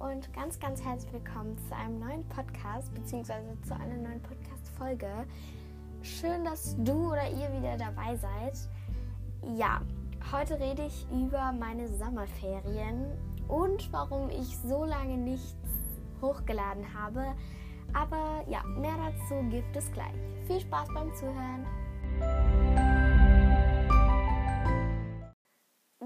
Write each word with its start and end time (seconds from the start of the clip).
und 0.00 0.32
ganz, 0.32 0.58
ganz 0.58 0.82
herzlich 0.82 1.12
willkommen 1.12 1.56
zu 1.68 1.76
einem 1.76 2.00
neuen 2.00 2.24
Podcast 2.28 2.92
beziehungsweise 2.94 3.56
zu 3.68 3.74
einer 3.74 3.96
neuen 3.96 4.20
Podcast-Folge. 4.22 5.26
Schön, 6.02 6.42
dass 6.42 6.74
du 6.78 7.12
oder 7.12 7.28
ihr 7.28 7.52
wieder 7.52 7.76
dabei 7.76 8.16
seid. 8.16 8.54
Ja, 9.58 9.82
heute 10.32 10.58
rede 10.58 10.86
ich 10.86 11.06
über 11.12 11.52
meine 11.52 11.86
Sommerferien 11.88 13.12
und 13.46 13.92
warum 13.92 14.30
ich 14.30 14.56
so 14.66 14.86
lange 14.86 15.18
nichts 15.18 15.54
hochgeladen 16.22 16.94
habe. 16.94 17.34
Aber 17.92 18.42
ja, 18.48 18.62
mehr 18.64 18.96
dazu 18.96 19.34
gibt 19.50 19.76
es 19.76 19.92
gleich. 19.92 20.14
Viel 20.46 20.60
Spaß 20.60 20.88
beim 20.94 21.14
Zuhören. 21.14 22.89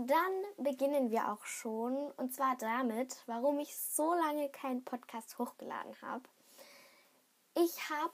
Dann 0.07 0.65
beginnen 0.65 1.11
wir 1.11 1.33
auch 1.33 1.47
schon 1.47 2.11
und 2.19 2.35
zwar 2.35 2.57
damit, 2.59 3.17
warum 3.25 3.59
ich 3.59 3.75
so 3.75 4.13
lange 4.13 4.51
keinen 4.51 4.85
Podcast 4.85 5.39
hochgeladen 5.39 5.95
habe. 6.03 6.23
Ich 7.55 7.89
habe 7.89 8.13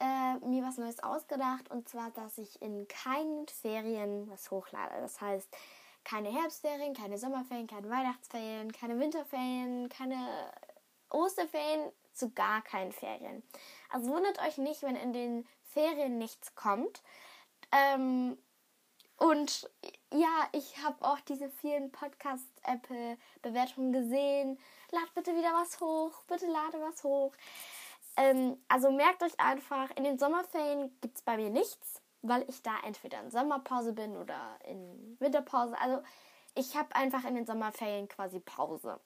äh, 0.00 0.34
mir 0.46 0.62
was 0.64 0.76
Neues 0.76 1.02
ausgedacht 1.02 1.70
und 1.70 1.88
zwar, 1.88 2.10
dass 2.10 2.36
ich 2.36 2.60
in 2.60 2.86
keinen 2.88 3.48
Ferien 3.48 4.28
was 4.28 4.50
hochlade. 4.50 5.00
Das 5.00 5.18
heißt, 5.22 5.48
keine 6.04 6.28
Herbstferien, 6.30 6.92
keine 6.92 7.16
Sommerferien, 7.16 7.68
keine 7.68 7.88
Weihnachtsferien, 7.88 8.70
keine 8.72 9.00
Winterferien, 9.00 9.88
keine 9.88 10.52
Osterferien, 11.08 11.90
zu 12.12 12.30
gar 12.34 12.60
keinen 12.62 12.92
Ferien. 12.92 13.42
Also 13.88 14.10
wundert 14.10 14.40
euch 14.42 14.58
nicht, 14.58 14.82
wenn 14.82 14.96
in 14.96 15.14
den 15.14 15.48
Ferien 15.62 16.18
nichts 16.18 16.54
kommt. 16.54 17.02
Ähm, 17.72 18.36
und 19.16 19.70
ja, 20.12 20.48
ich 20.52 20.82
habe 20.82 21.04
auch 21.04 21.20
diese 21.20 21.48
vielen 21.48 21.92
Podcast-Apple-Bewertungen 21.92 23.92
gesehen. 23.92 24.58
Lad 24.90 25.14
bitte 25.14 25.36
wieder 25.36 25.52
was 25.54 25.80
hoch, 25.80 26.24
bitte 26.28 26.46
lade 26.46 26.80
was 26.80 27.04
hoch. 27.04 27.32
Ähm, 28.16 28.56
also 28.68 28.90
merkt 28.90 29.22
euch 29.22 29.38
einfach, 29.38 29.90
in 29.96 30.04
den 30.04 30.18
Sommerferien 30.18 30.96
gibt 31.00 31.16
es 31.16 31.22
bei 31.22 31.36
mir 31.36 31.50
nichts, 31.50 32.02
weil 32.22 32.44
ich 32.48 32.62
da 32.62 32.72
entweder 32.84 33.20
in 33.20 33.30
Sommerpause 33.30 33.92
bin 33.92 34.16
oder 34.16 34.58
in 34.64 35.16
Winterpause. 35.20 35.78
Also 35.80 36.02
ich 36.54 36.76
habe 36.76 36.94
einfach 36.94 37.24
in 37.24 37.34
den 37.34 37.46
Sommerferien 37.46 38.08
quasi 38.08 38.40
Pause. 38.40 39.00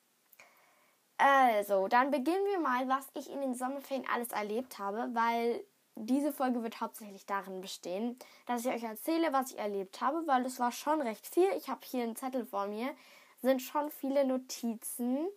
Also, 1.16 1.88
dann 1.88 2.12
beginnen 2.12 2.44
wir 2.46 2.60
mal, 2.60 2.88
was 2.88 3.08
ich 3.14 3.30
in 3.30 3.40
den 3.40 3.54
Sommerferien 3.54 4.06
alles 4.12 4.28
erlebt 4.28 4.78
habe, 4.78 5.08
weil 5.14 5.64
diese 6.06 6.32
Folge 6.32 6.62
wird 6.62 6.80
hauptsächlich 6.80 7.26
darin 7.26 7.60
bestehen, 7.60 8.18
dass 8.46 8.64
ich 8.64 8.72
euch 8.72 8.82
erzähle, 8.82 9.32
was 9.32 9.52
ich 9.52 9.58
erlebt 9.58 10.00
habe, 10.00 10.26
weil 10.26 10.44
es 10.46 10.58
war 10.60 10.72
schon 10.72 11.00
recht 11.00 11.26
viel. 11.26 11.48
Ich 11.56 11.68
habe 11.68 11.80
hier 11.84 12.02
einen 12.02 12.16
Zettel 12.16 12.46
vor 12.46 12.66
mir, 12.66 12.94
sind 13.42 13.62
schon 13.62 13.90
viele 13.90 14.24
Notizen. 14.24 15.28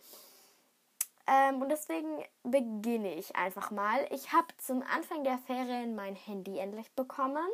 Ähm, 1.28 1.62
und 1.62 1.70
deswegen 1.70 2.24
beginne 2.44 3.14
ich 3.16 3.36
einfach 3.36 3.72
mal. 3.72 4.08
Ich 4.12 4.34
habe 4.34 4.48
zum 4.58 4.84
Anfang 4.84 5.24
der 5.24 5.38
Ferien 5.40 5.96
mein 5.96 6.16
Handy 6.16 6.58
endlich 6.58 6.92
bekommen. 6.94 7.48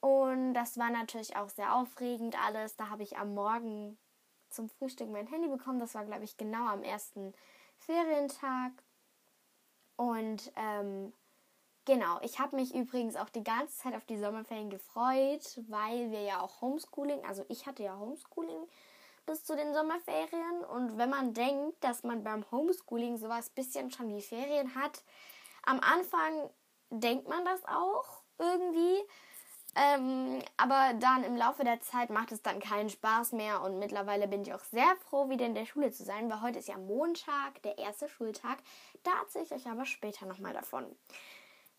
Und 0.00 0.54
das 0.54 0.78
war 0.78 0.90
natürlich 0.90 1.36
auch 1.36 1.50
sehr 1.50 1.74
aufregend 1.74 2.36
alles. 2.42 2.76
Da 2.76 2.88
habe 2.88 3.02
ich 3.02 3.18
am 3.18 3.34
Morgen 3.34 3.98
zum 4.48 4.68
Frühstück 4.68 5.10
mein 5.10 5.26
Handy 5.26 5.48
bekommen. 5.48 5.78
Das 5.78 5.94
war, 5.94 6.04
glaube 6.04 6.24
ich, 6.24 6.36
genau 6.36 6.66
am 6.66 6.82
ersten 6.82 7.34
Ferientag. 7.78 8.72
Und 9.96 10.50
ähm, 10.56 11.12
genau, 11.84 12.18
ich 12.22 12.38
habe 12.38 12.56
mich 12.56 12.74
übrigens 12.74 13.16
auch 13.16 13.28
die 13.28 13.44
ganze 13.44 13.76
Zeit 13.76 13.94
auf 13.94 14.04
die 14.04 14.18
Sommerferien 14.18 14.70
gefreut, 14.70 15.60
weil 15.68 16.10
wir 16.10 16.22
ja 16.22 16.40
auch 16.40 16.60
Homeschooling, 16.60 17.24
also 17.24 17.44
ich 17.48 17.66
hatte 17.66 17.82
ja 17.82 17.98
Homeschooling 17.98 18.68
bis 19.26 19.44
zu 19.44 19.56
den 19.56 19.72
Sommerferien. 19.72 20.64
Und 20.64 20.98
wenn 20.98 21.10
man 21.10 21.32
denkt, 21.34 21.82
dass 21.82 22.02
man 22.02 22.24
beim 22.24 22.44
Homeschooling 22.50 23.16
sowas 23.16 23.50
bisschen 23.50 23.90
schon 23.90 24.14
wie 24.14 24.22
Ferien 24.22 24.74
hat, 24.74 25.02
am 25.62 25.80
Anfang 25.80 26.50
denkt 26.90 27.28
man 27.28 27.44
das 27.44 27.64
auch 27.66 28.22
irgendwie. 28.38 28.98
Ähm, 29.76 30.42
aber 30.56 30.94
dann 30.98 31.22
im 31.22 31.36
Laufe 31.36 31.62
der 31.62 31.80
Zeit 31.80 32.10
macht 32.10 32.32
es 32.32 32.42
dann 32.42 32.58
keinen 32.58 32.90
Spaß 32.90 33.32
mehr 33.32 33.62
und 33.62 33.78
mittlerweile 33.78 34.26
bin 34.26 34.42
ich 34.42 34.52
auch 34.52 34.64
sehr 34.64 34.96
froh, 35.08 35.28
wieder 35.28 35.46
in 35.46 35.54
der 35.54 35.64
Schule 35.64 35.92
zu 35.92 36.02
sein, 36.02 36.28
weil 36.28 36.42
heute 36.42 36.58
ist 36.58 36.66
ja 36.66 36.76
Montag, 36.76 37.62
der 37.62 37.78
erste 37.78 38.08
Schultag. 38.08 38.58
Da 39.04 39.12
erzähle 39.20 39.44
ich 39.44 39.52
euch 39.52 39.68
aber 39.68 39.86
später 39.86 40.26
nochmal 40.26 40.54
davon. 40.54 40.84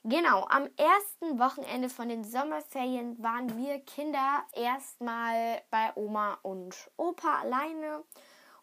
Genau, 0.03 0.47
am 0.49 0.67
ersten 0.77 1.37
Wochenende 1.37 1.87
von 1.87 2.09
den 2.09 2.23
Sommerferien 2.23 3.21
waren 3.21 3.55
wir 3.55 3.79
Kinder 3.81 4.43
erstmal 4.53 5.61
bei 5.69 5.91
Oma 5.93 6.39
und 6.41 6.75
Opa 6.97 7.41
alleine. 7.41 8.03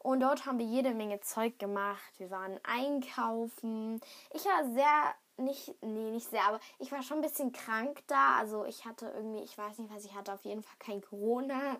Und 0.00 0.18
dort 0.18 0.46
haben 0.46 0.58
wir 0.58 0.66
jede 0.66 0.94
Menge 0.94 1.20
Zeug 1.20 1.56
gemacht. 1.60 2.02
Wir 2.18 2.32
waren 2.32 2.58
einkaufen. 2.64 4.00
Ich 4.34 4.44
war 4.46 4.64
sehr 4.72 5.14
nicht, 5.36 5.80
nee, 5.80 6.10
nicht 6.10 6.28
sehr, 6.28 6.42
aber 6.42 6.58
ich 6.80 6.90
war 6.90 7.04
schon 7.04 7.18
ein 7.18 7.22
bisschen 7.22 7.52
krank 7.52 8.02
da. 8.08 8.38
Also 8.38 8.64
ich 8.64 8.84
hatte 8.84 9.06
irgendwie, 9.14 9.44
ich 9.44 9.56
weiß 9.56 9.78
nicht, 9.78 9.94
was 9.94 10.04
ich 10.04 10.16
hatte, 10.16 10.32
auf 10.32 10.44
jeden 10.44 10.64
Fall 10.64 10.76
kein 10.80 11.00
Corona. 11.00 11.76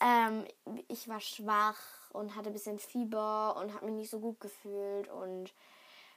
Ähm, 0.00 0.46
ich 0.88 1.08
war 1.08 1.20
schwach 1.20 1.78
und 2.14 2.34
hatte 2.34 2.48
ein 2.48 2.54
bisschen 2.54 2.78
Fieber 2.78 3.54
und 3.60 3.74
habe 3.74 3.84
mich 3.84 3.96
nicht 3.96 4.10
so 4.10 4.18
gut 4.18 4.40
gefühlt 4.40 5.08
und 5.08 5.52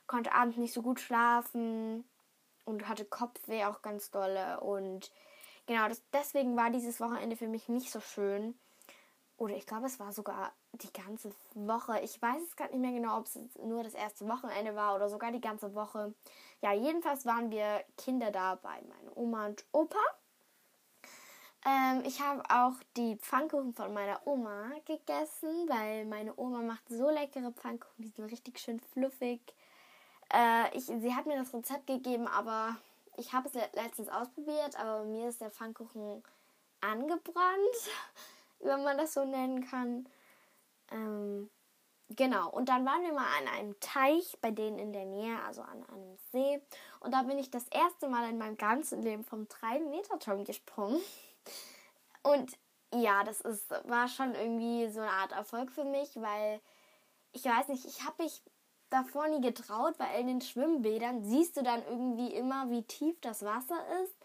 konnte 0.08 0.32
abends 0.32 0.56
nicht 0.56 0.74
so 0.74 0.82
gut 0.82 1.02
schlafen 1.02 2.06
und 2.70 2.88
hatte 2.88 3.06
Kopfweh 3.06 3.66
auch 3.66 3.82
ganz 3.82 4.12
dolle. 4.12 4.60
Und 4.62 5.12
genau, 5.66 5.88
das, 5.88 6.02
deswegen 6.14 6.56
war 6.56 6.70
dieses 6.70 7.00
Wochenende 7.00 7.36
für 7.36 7.48
mich 7.48 7.70
nicht 7.70 7.92
so 7.92 8.00
schön. 8.00 8.58
Oder 9.38 9.56
ich 9.56 9.66
glaube, 9.66 9.86
es 9.86 10.00
war 10.00 10.12
sogar 10.12 10.52
die 10.74 10.92
ganze 10.92 11.32
Woche. 11.54 12.00
Ich 12.02 12.22
weiß 12.22 12.42
es 12.44 12.56
gerade 12.58 12.72
nicht 12.72 12.82
mehr 12.82 12.92
genau, 12.92 13.18
ob 13.18 13.26
es 13.26 13.40
nur 13.64 13.84
das 13.84 13.94
erste 13.94 14.28
Wochenende 14.28 14.76
war 14.76 14.96
oder 14.96 15.08
sogar 15.08 15.32
die 15.32 15.40
ganze 15.40 15.74
Woche. 15.74 16.14
Ja, 16.62 16.74
jedenfalls 16.74 17.26
waren 17.26 17.50
wir 17.50 17.84
Kinder 17.98 18.32
da 18.32 18.56
bei 18.56 18.82
meiner 18.82 19.16
Oma 19.16 19.46
und 19.46 19.66
Opa. 19.72 19.98
Ähm, 21.66 22.04
ich 22.06 22.22
habe 22.22 22.44
auch 22.50 22.74
die 22.96 23.18
Pfannkuchen 23.18 23.74
von 23.74 23.94
meiner 23.94 24.26
Oma 24.26 24.72
gegessen, 24.86 25.68
weil 25.68 26.06
meine 26.06 26.38
Oma 26.38 26.62
macht 26.62 26.88
so 26.90 27.10
leckere 27.10 27.52
Pfannkuchen, 27.52 28.04
die 28.04 28.10
sind 28.10 28.26
richtig 28.26 28.60
schön 28.60 28.80
fluffig. 28.80 29.42
Äh, 30.34 30.78
ich, 30.78 30.86
sie 30.86 31.16
hat 31.16 31.26
mir 31.26 31.38
das 31.38 31.54
Rezept 31.54 31.88
gegeben, 31.88 32.28
aber 32.28 32.76
ich 33.18 33.34
habe 33.34 33.50
es 33.50 33.54
letztens 33.74 34.10
ausprobiert, 34.10 34.80
aber 34.80 35.04
mir 35.04 35.30
ist 35.30 35.42
der 35.42 35.52
Pfannkuchen 35.52 36.24
angebrannt, 36.82 37.76
wenn 38.60 38.84
man 38.84 38.98
das 38.98 39.14
so 39.14 39.26
nennen 39.26 39.68
kann. 39.70 40.08
Ähm, 40.92 41.50
genau, 42.10 42.50
und 42.50 42.70
dann 42.70 42.86
waren 42.86 43.02
wir 43.02 43.14
mal 43.14 43.28
an 43.40 43.48
einem 43.48 43.80
Teich 43.80 44.38
bei 44.42 44.52
denen 44.52 44.80
in 44.80 44.94
der 44.94 45.06
Nähe, 45.06 45.42
also 45.44 45.62
an 45.62 45.84
einem 45.90 46.18
See. 46.32 46.62
Und 47.00 47.14
da 47.14 47.24
bin 47.24 47.38
ich 47.38 47.52
das 47.52 47.68
erste 47.70 48.08
Mal 48.08 48.30
in 48.30 48.38
meinem 48.38 48.58
ganzen 48.58 49.02
Leben 49.02 49.24
vom 49.24 49.48
3-Meter-Turm 49.48 50.46
gesprungen. 50.46 51.02
Und 52.24 52.58
ja, 52.94 53.24
das 53.24 53.42
ist, 53.42 53.70
war 53.88 54.08
schon 54.08 54.34
irgendwie 54.34 54.90
so 54.90 55.00
eine 55.00 55.12
Art 55.12 55.32
Erfolg 55.32 55.72
für 55.72 55.84
mich, 55.84 56.16
weil 56.16 56.60
ich 57.32 57.46
weiß 57.46 57.68
nicht, 57.68 57.86
ich 57.86 58.04
habe 58.04 58.24
mich 58.24 58.42
davor 58.90 59.28
nie 59.28 59.42
getraut, 59.42 59.96
weil 59.98 60.20
in 60.20 60.28
den 60.28 60.42
Schwimmbädern 60.42 61.24
siehst 61.24 61.58
du 61.58 61.64
dann 61.64 61.84
irgendwie 61.90 62.34
immer, 62.34 62.70
wie 62.70 62.84
tief 62.84 63.20
das 63.22 63.44
Wasser 63.44 63.80
ist. 64.04 64.16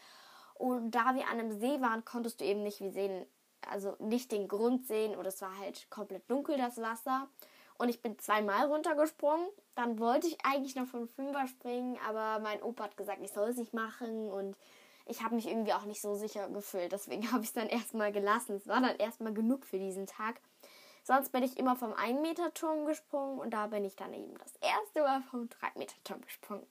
Und 0.54 0.92
da 0.92 1.14
wir 1.14 1.28
an 1.28 1.40
einem 1.40 1.58
See 1.58 1.80
waren, 1.80 2.04
konntest 2.04 2.40
du 2.40 2.44
eben 2.44 2.62
nicht 2.62 2.80
wie 2.80 2.90
sehen, 2.90 3.26
also 3.68 3.96
nicht 3.98 4.32
den 4.32 4.48
Grund 4.48 4.86
sehen 4.86 5.16
oder 5.16 5.28
es 5.28 5.42
war 5.42 5.58
halt 5.58 5.90
komplett 5.90 6.30
dunkel 6.30 6.56
das 6.56 6.78
Wasser. 6.78 7.28
Und 7.76 7.88
ich 7.88 8.00
bin 8.00 8.18
zweimal 8.18 8.66
runtergesprungen. 8.66 9.46
Dann 9.74 9.98
wollte 9.98 10.28
ich 10.28 10.38
eigentlich 10.44 10.76
noch 10.76 10.86
vom 10.86 11.08
Fünfer 11.08 11.46
springen, 11.48 11.98
aber 12.08 12.38
mein 12.40 12.62
Opa 12.62 12.84
hat 12.84 12.96
gesagt, 12.96 13.18
ich 13.22 13.32
soll 13.32 13.48
es 13.48 13.56
nicht 13.56 13.74
machen 13.74 14.30
und 14.30 14.56
ich 15.06 15.22
habe 15.22 15.34
mich 15.34 15.46
irgendwie 15.46 15.74
auch 15.74 15.84
nicht 15.84 16.00
so 16.00 16.14
sicher 16.14 16.48
gefühlt. 16.48 16.92
Deswegen 16.92 17.30
habe 17.32 17.42
ich 17.42 17.48
es 17.48 17.54
dann 17.54 17.68
erstmal 17.68 18.12
gelassen. 18.12 18.56
Es 18.56 18.68
war 18.68 18.80
dann 18.80 18.96
erstmal 18.96 19.34
genug 19.34 19.66
für 19.66 19.78
diesen 19.78 20.06
Tag. 20.06 20.40
Sonst 21.04 21.32
bin 21.32 21.42
ich 21.42 21.58
immer 21.58 21.76
vom 21.76 21.92
1-Meter-Turm 21.92 22.86
gesprungen 22.86 23.38
und 23.38 23.50
da 23.50 23.66
bin 23.66 23.84
ich 23.84 23.94
dann 23.94 24.14
eben 24.14 24.36
das 24.38 24.54
erste 24.56 25.02
Mal 25.02 25.22
vom 25.30 25.48
3-Meter-Turm 25.48 26.22
gesprungen. 26.22 26.66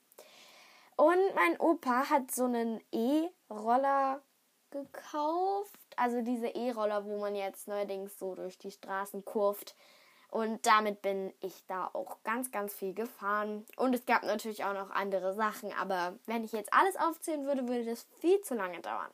Und 0.95 1.35
mein 1.35 1.59
Opa 1.59 2.09
hat 2.09 2.31
so 2.31 2.45
einen 2.45 2.81
E-Roller 2.91 4.21
gekauft. 4.71 5.79
Also 5.97 6.21
diese 6.21 6.47
E-Roller, 6.47 7.05
wo 7.05 7.19
man 7.19 7.35
jetzt 7.35 7.67
neuerdings 7.67 8.17
so 8.17 8.33
durch 8.33 8.57
die 8.57 8.71
Straßen 8.71 9.23
kurft. 9.23 9.75
Und 10.29 10.65
damit 10.65 11.03
bin 11.03 11.31
ich 11.41 11.63
da 11.67 11.91
auch 11.93 12.23
ganz, 12.23 12.51
ganz 12.51 12.73
viel 12.73 12.95
gefahren. 12.95 13.67
Und 13.77 13.93
es 13.93 14.05
gab 14.07 14.23
natürlich 14.23 14.63
auch 14.65 14.73
noch 14.73 14.89
andere 14.89 15.35
Sachen. 15.35 15.71
Aber 15.73 16.17
wenn 16.25 16.43
ich 16.43 16.53
jetzt 16.53 16.73
alles 16.73 16.95
aufzählen 16.97 17.45
würde, 17.45 17.67
würde 17.67 17.85
das 17.85 18.07
viel 18.19 18.41
zu 18.41 18.55
lange 18.55 18.81
dauern. 18.81 19.11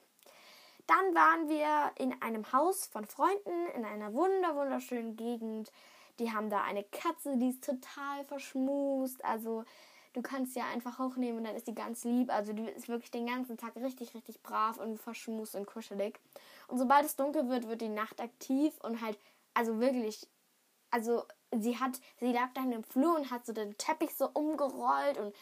Dann 0.89 1.13
waren 1.13 1.49
wir 1.49 1.91
in 1.99 2.19
einem 2.19 2.51
Haus 2.51 2.87
von 2.87 3.05
Freunden 3.05 3.67
in 3.75 3.85
einer 3.85 4.11
wunder 4.11 4.55
wunderschönen 4.55 5.15
Gegend. 5.15 5.71
Die 6.17 6.31
haben 6.31 6.49
da 6.49 6.63
eine 6.63 6.83
Katze, 6.83 7.37
die 7.37 7.49
ist 7.49 7.63
total 7.63 8.25
verschmust. 8.25 9.23
Also 9.23 9.65
du 10.13 10.23
kannst 10.23 10.53
sie 10.53 10.61
ja 10.61 10.65
einfach 10.73 10.97
hochnehmen 10.97 11.37
und 11.37 11.43
dann 11.43 11.55
ist 11.55 11.67
sie 11.67 11.75
ganz 11.75 12.05
lieb. 12.05 12.33
Also 12.33 12.53
die 12.53 12.67
ist 12.67 12.89
wirklich 12.89 13.11
den 13.11 13.27
ganzen 13.27 13.55
Tag 13.55 13.75
richtig, 13.75 14.15
richtig 14.15 14.41
brav 14.41 14.77
und 14.77 14.99
verschmust 14.99 15.53
und 15.53 15.67
kuschelig. 15.67 16.19
Und 16.67 16.79
sobald 16.79 17.05
es 17.05 17.15
dunkel 17.15 17.47
wird, 17.49 17.67
wird 17.67 17.81
die 17.81 17.89
Nacht 17.89 18.19
aktiv 18.19 18.73
und 18.81 18.99
halt, 18.99 19.19
also 19.53 19.79
wirklich, 19.79 20.27
also 20.89 21.23
sie 21.51 21.79
hat, 21.79 21.99
sie 22.19 22.31
lag 22.31 22.49
dann 22.55 22.71
im 22.71 22.83
Flur 22.83 23.15
und 23.15 23.29
hat 23.29 23.45
so 23.45 23.53
den 23.53 23.77
Teppich 23.77 24.15
so 24.15 24.27
umgerollt 24.33 25.19
und 25.19 25.35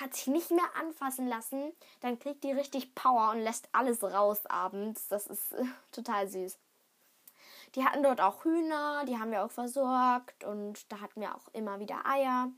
hat 0.00 0.14
sich 0.14 0.26
nicht 0.28 0.50
mehr 0.50 0.76
anfassen 0.76 1.26
lassen. 1.28 1.72
Dann 2.00 2.18
kriegt 2.18 2.44
die 2.44 2.52
richtig 2.52 2.94
Power 2.94 3.30
und 3.30 3.40
lässt 3.40 3.68
alles 3.72 4.02
raus 4.02 4.46
abends. 4.46 5.08
Das 5.08 5.26
ist 5.26 5.52
äh, 5.52 5.64
total 5.92 6.28
süß. 6.28 6.58
Die 7.74 7.84
hatten 7.84 8.02
dort 8.02 8.20
auch 8.20 8.44
Hühner, 8.44 9.04
die 9.04 9.18
haben 9.18 9.30
wir 9.30 9.44
auch 9.44 9.50
versorgt 9.50 10.42
und 10.44 10.90
da 10.90 11.00
hatten 11.00 11.20
wir 11.20 11.36
auch 11.36 11.48
immer 11.52 11.78
wieder 11.78 12.04
Eier. 12.04 12.50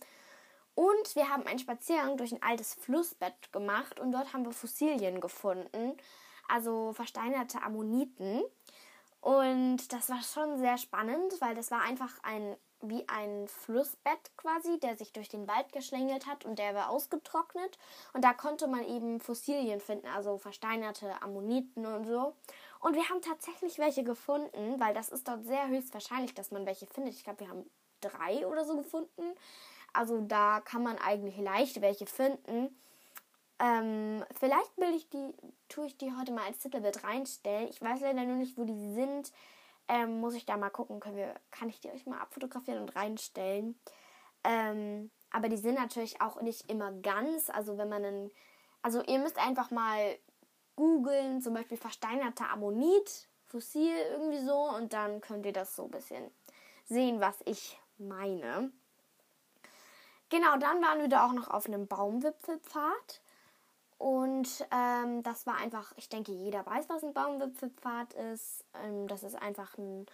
Und 0.75 1.15
wir 1.15 1.29
haben 1.29 1.47
einen 1.47 1.59
Spaziergang 1.59 2.17
durch 2.17 2.33
ein 2.33 2.43
altes 2.43 2.73
Flussbett 2.75 3.53
gemacht 3.53 4.01
und 4.01 4.13
dort 4.13 4.33
haben 4.33 4.47
wir 4.47 4.53
Fossilien 4.53 5.21
gefunden, 5.21 5.99
also 6.49 6.95
versteinerte 6.95 7.63
Ammoniten. 7.63 8.43
Und 9.21 9.93
das 9.93 10.09
war 10.09 10.23
schon 10.23 10.59
sehr 10.59 10.79
spannend, 10.79 11.35
weil 11.41 11.55
das 11.55 11.71
war 11.71 11.83
einfach 11.83 12.19
ein 12.23 12.57
wie 12.83 13.09
ein 13.09 13.49
Flussbett 13.49 14.37
quasi, 14.37 14.79
der 14.81 14.97
sich 14.97 15.13
durch 15.13 15.29
den 15.29 15.49
Wald 15.49 15.73
geschlängelt 15.73 16.27
hat 16.27 16.45
und 16.45 16.59
der 16.59 16.75
war 16.75 16.91
ausgetrocknet. 16.91 17.79
Und 18.13 18.25
da 18.25 18.33
konnte 18.33 18.67
man 18.67 18.87
eben 18.87 19.21
Fossilien 19.21 19.81
finden, 19.81 20.07
also 20.09 20.39
versteinerte 20.39 21.23
Ammoniten 21.23 21.87
und 21.87 22.05
so. 22.07 22.35
Und 22.81 22.97
wir 22.97 23.09
haben 23.09 23.23
tatsächlich 23.23 23.79
welche 23.79 24.05
gefunden, 24.05 24.81
weil 24.81 24.95
das 24.95 25.09
ist 25.09 25.29
dort 25.29 25.45
sehr 25.45 25.69
höchstwahrscheinlich, 25.69 26.35
dass 26.35 26.51
man 26.51 26.67
welche 26.67 26.87
findet. 26.87 27.15
Ich 27.15 27.25
glaube, 27.25 27.41
wir 27.41 27.49
haben 27.49 27.71
drei 28.01 28.47
oder 28.47 28.65
so 28.65 28.77
gefunden. 28.77 29.23
Also 29.93 30.21
da 30.21 30.61
kann 30.61 30.83
man 30.83 30.99
eigentlich 30.99 31.37
leicht 31.39 31.81
welche 31.81 32.07
finden. 32.07 32.77
Ähm, 33.59 34.25
vielleicht 34.39 34.77
will 34.77 34.95
ich 34.97 35.09
die, 35.11 35.33
tue 35.69 35.87
ich 35.87 35.97
die 35.97 36.13
heute 36.19 36.33
mal 36.33 36.47
als 36.47 36.59
Titelbild 36.59 37.05
reinstellen. 37.05 37.69
Ich 37.69 37.81
weiß 37.81 38.01
leider 38.01 38.25
nur 38.25 38.37
nicht, 38.37 38.59
wo 38.59 38.65
die 38.65 38.95
sind. 38.95 39.33
Ähm, 39.89 40.21
muss 40.21 40.35
ich 40.35 40.47
da 40.47 40.57
mal 40.57 40.71
gucken, 40.71 41.01
können 41.01 41.17
wir, 41.17 41.35
kann 41.51 41.69
ich 41.69 41.81
die 41.81 41.91
euch 41.91 42.07
mal 42.07 42.21
abfotografieren 42.21 42.81
und 42.81 42.97
reinstellen. 42.97 43.79
Ähm, 44.45 45.11
aber 45.31 45.49
die 45.49 45.57
sind 45.57 45.75
natürlich 45.75 46.21
auch 46.21 46.41
nicht 46.41 46.71
immer 46.71 46.93
ganz. 46.93 47.51
Also 47.51 47.79
wenn 47.79 47.89
man 47.89 48.05
einen, 48.05 48.31
also 48.83 49.03
ihr 49.03 49.19
müsst 49.19 49.39
einfach 49.39 49.71
mal 49.71 50.19
googeln, 50.77 51.41
zum 51.41 51.55
Beispiel 51.55 51.77
versteinerter 51.77 52.51
Ammonit, 52.51 53.29
Fossil 53.47 53.95
irgendwie 54.11 54.41
so, 54.41 54.57
und 54.77 54.93
dann 54.93 55.21
könnt 55.21 55.45
ihr 55.47 55.53
das 55.53 55.77
so 55.77 55.85
ein 55.85 55.91
bisschen 55.91 56.31
sehen, 56.87 57.21
was 57.21 57.37
ich 57.45 57.79
meine. 57.99 58.73
Genau, 60.31 60.57
dann 60.57 60.83
waren 60.83 61.01
wir 61.01 61.09
da 61.09 61.27
auch 61.27 61.33
noch 61.33 61.49
auf 61.49 61.67
einem 61.67 61.87
Baumwipfelpfad. 61.87 63.21
Und 64.03 64.67
ähm, 64.73 65.23
das 65.23 65.47
war 65.47 65.59
einfach, 65.59 65.93
ich 65.97 66.09
denke, 66.09 66.33
jeder 66.33 66.67
weiß, 66.67 66.89
was 66.89 67.05
ein 67.05 67.13
Baumwipfelpfad 67.13 68.15
ist. 68.15 68.65
Ähm, 68.83 69.07
das 69.07 69.23
ist 69.23 69.41
einfach 69.41 69.79
ein 69.79 70.07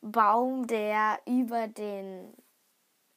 Baum, 0.00 0.66
der 0.66 1.20
über 1.26 1.68
den 1.68 2.32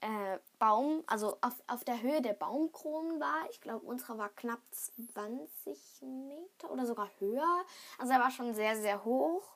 äh, 0.01 0.39
Baum, 0.59 1.05
also 1.07 1.37
auf, 1.39 1.53
auf 1.67 1.85
der 1.85 2.01
Höhe 2.01 2.21
der 2.21 2.33
Baumkronen 2.33 3.21
war. 3.21 3.49
Ich 3.49 3.61
glaube, 3.61 3.85
unsere 3.85 4.17
war 4.17 4.27
knapp 4.27 4.59
20 5.13 6.01
Meter 6.01 6.69
oder 6.69 6.85
sogar 6.85 7.09
höher. 7.19 7.63
Also 7.97 8.11
er 8.11 8.19
war 8.19 8.31
schon 8.31 8.53
sehr, 8.53 8.75
sehr 8.75 9.05
hoch. 9.05 9.55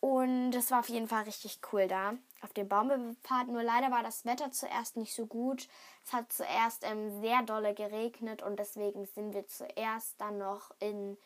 Und 0.00 0.54
es 0.54 0.70
war 0.70 0.80
auf 0.80 0.88
jeden 0.88 1.08
Fall 1.08 1.24
richtig 1.24 1.60
cool 1.72 1.86
da 1.86 2.14
auf 2.42 2.52
dem 2.54 2.68
Baumpfad. 2.68 3.48
Nur 3.48 3.62
leider 3.62 3.90
war 3.90 4.02
das 4.02 4.24
Wetter 4.24 4.50
zuerst 4.50 4.96
nicht 4.96 5.14
so 5.14 5.26
gut. 5.26 5.68
Es 6.04 6.12
hat 6.12 6.32
zuerst 6.32 6.84
ähm, 6.84 7.20
sehr 7.20 7.42
dolle 7.42 7.74
geregnet 7.74 8.42
und 8.42 8.58
deswegen 8.58 9.04
sind 9.06 9.34
wir 9.34 9.46
zuerst 9.46 10.20
dann 10.20 10.38
noch 10.38 10.70
in 10.78 11.18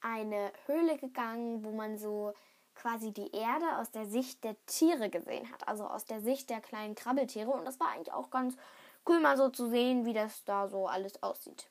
eine 0.00 0.52
Höhle 0.66 0.98
gegangen, 0.98 1.64
wo 1.64 1.72
man 1.72 1.96
so 1.96 2.34
quasi 2.74 3.12
die 3.12 3.32
Erde 3.34 3.78
aus 3.78 3.90
der 3.90 4.06
Sicht 4.06 4.44
der 4.44 4.56
Tiere 4.66 5.08
gesehen 5.08 5.50
hat. 5.50 5.66
Also 5.66 5.86
aus 5.86 6.04
der 6.04 6.20
Sicht 6.20 6.50
der 6.50 6.60
kleinen 6.60 6.94
Krabbeltiere. 6.94 7.50
Und 7.50 7.64
das 7.64 7.80
war 7.80 7.88
eigentlich 7.88 8.12
auch 8.12 8.30
ganz 8.30 8.56
cool 9.08 9.20
mal 9.20 9.36
so 9.36 9.48
zu 9.48 9.68
sehen, 9.70 10.04
wie 10.04 10.12
das 10.12 10.44
da 10.44 10.68
so 10.68 10.86
alles 10.86 11.22
aussieht. 11.22 11.68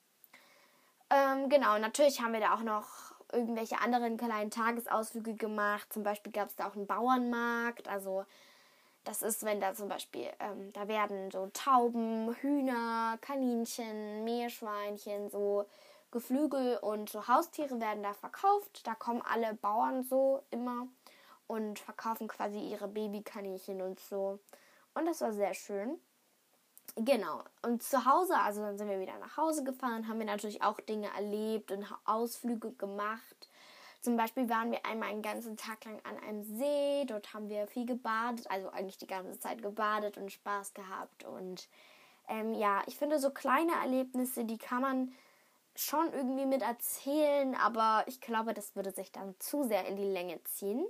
Ähm, 1.09 1.49
genau, 1.49 1.77
natürlich 1.77 2.19
haben 2.21 2.33
wir 2.33 2.41
da 2.41 2.55
auch 2.55 2.63
noch 2.63 3.06
irgendwelche 3.31 3.79
anderen 3.79 4.17
kleinen 4.17 4.51
Tagesausflüge 4.51 5.35
gemacht. 5.35 5.91
Zum 5.91 6.03
Beispiel 6.03 6.31
gab 6.31 6.49
es 6.49 6.55
da 6.55 6.67
auch 6.67 6.75
einen 6.75 6.87
Bauernmarkt. 6.87 7.87
Also 7.87 8.25
das 9.03 9.21
ist, 9.21 9.43
wenn 9.43 9.61
da 9.61 9.73
zum 9.73 9.87
Beispiel, 9.87 10.29
ähm, 10.39 10.71
da 10.73 10.87
werden 10.87 11.31
so 11.31 11.49
Tauben, 11.53 12.35
Hühner, 12.41 13.17
Kaninchen, 13.21 14.23
Meerschweinchen, 14.23 15.29
so 15.29 15.65
Geflügel 16.11 16.77
und 16.77 17.09
so 17.09 17.27
Haustiere 17.27 17.79
werden 17.79 18.03
da 18.03 18.13
verkauft. 18.13 18.85
Da 18.85 18.95
kommen 18.95 19.21
alle 19.21 19.53
Bauern 19.55 20.03
so 20.03 20.43
immer 20.51 20.87
und 21.47 21.79
verkaufen 21.79 22.27
quasi 22.27 22.59
ihre 22.59 22.87
Babykaninchen 22.87 23.81
und 23.81 23.99
so. 23.99 24.39
Und 24.93 25.05
das 25.05 25.21
war 25.21 25.33
sehr 25.33 25.53
schön. 25.53 25.99
Genau. 26.99 27.43
Und 27.61 27.83
zu 27.83 28.05
Hause, 28.05 28.35
also 28.39 28.61
dann 28.61 28.77
sind 28.77 28.89
wir 28.89 28.99
wieder 28.99 29.17
nach 29.19 29.37
Hause 29.37 29.63
gefahren, 29.63 30.07
haben 30.07 30.17
wir 30.17 30.25
natürlich 30.25 30.63
auch 30.63 30.79
Dinge 30.79 31.09
erlebt 31.15 31.71
und 31.71 31.85
Ausflüge 32.05 32.71
gemacht. 32.71 33.49
Zum 34.01 34.17
Beispiel 34.17 34.49
waren 34.49 34.71
wir 34.71 34.83
einmal 34.83 35.09
einen 35.09 35.21
ganzen 35.21 35.57
Tag 35.57 35.85
lang 35.85 35.99
an 36.05 36.17
einem 36.17 36.43
See. 36.43 37.05
Dort 37.05 37.35
haben 37.35 37.49
wir 37.49 37.67
viel 37.67 37.85
gebadet, 37.85 38.49
also 38.49 38.69
eigentlich 38.69 38.97
die 38.97 39.05
ganze 39.05 39.39
Zeit 39.39 39.61
gebadet 39.61 40.17
und 40.17 40.31
Spaß 40.31 40.73
gehabt. 40.73 41.23
Und 41.23 41.69
ähm, 42.27 42.55
ja, 42.55 42.81
ich 42.87 42.97
finde 42.97 43.19
so 43.19 43.29
kleine 43.29 43.73
Erlebnisse, 43.73 44.45
die 44.45 44.57
kann 44.57 44.81
man 44.81 45.13
schon 45.75 46.11
irgendwie 46.13 46.47
mit 46.47 46.63
erzählen, 46.63 47.53
aber 47.55 48.05
ich 48.07 48.21
glaube, 48.21 48.55
das 48.55 48.75
würde 48.75 48.91
sich 48.91 49.11
dann 49.11 49.35
zu 49.37 49.63
sehr 49.63 49.85
in 49.85 49.97
die 49.97 50.11
Länge 50.11 50.43
ziehen. 50.45 50.83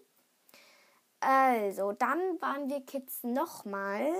Also, 1.19 1.91
dann 1.91 2.19
waren 2.39 2.69
wir 2.69 2.85
Kids 2.85 3.23
nochmal 3.23 4.13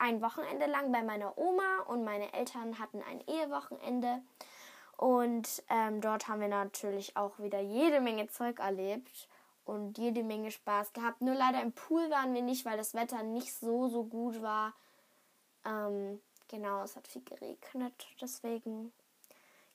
ein 0.00 0.22
Wochenende 0.22 0.66
lang 0.66 0.90
bei 0.90 1.02
meiner 1.02 1.36
Oma 1.36 1.80
und 1.86 2.04
meine 2.04 2.32
Eltern 2.32 2.78
hatten 2.78 3.02
ein 3.02 3.20
Ehewochenende. 3.26 4.22
Und 4.96 5.62
ähm, 5.68 6.00
dort 6.00 6.28
haben 6.28 6.40
wir 6.40 6.48
natürlich 6.48 7.16
auch 7.16 7.38
wieder 7.38 7.60
jede 7.60 8.00
Menge 8.00 8.26
Zeug 8.28 8.58
erlebt 8.58 9.28
und 9.64 9.98
jede 9.98 10.22
Menge 10.22 10.50
Spaß 10.50 10.92
gehabt. 10.92 11.20
Nur 11.20 11.34
leider 11.34 11.62
im 11.62 11.72
Pool 11.72 12.10
waren 12.10 12.34
wir 12.34 12.42
nicht, 12.42 12.64
weil 12.64 12.76
das 12.76 12.94
Wetter 12.94 13.22
nicht 13.22 13.54
so, 13.54 13.88
so 13.88 14.04
gut 14.04 14.42
war. 14.42 14.74
Ähm, 15.64 16.20
genau, 16.48 16.82
es 16.82 16.96
hat 16.96 17.06
viel 17.06 17.22
geregnet, 17.22 18.08
deswegen. 18.20 18.92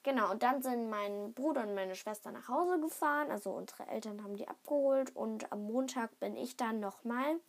Genau, 0.03 0.31
und 0.31 0.43
dann 0.43 0.61
sind 0.61 0.89
mein 0.89 1.33
Bruder 1.33 1.63
und 1.63 1.73
meine 1.73 1.95
Schwester 1.95 2.31
nach 2.31 2.47
Hause 2.47 2.79
gefahren. 2.79 3.31
Also 3.31 3.51
unsere 3.51 3.87
Eltern 3.87 4.23
haben 4.23 4.35
die 4.35 4.47
abgeholt. 4.47 5.15
Und 5.15 5.51
am 5.51 5.65
Montag 5.65 6.19
bin 6.19 6.35
ich 6.35 6.57
dann 6.57 6.79
nochmal 6.79 7.39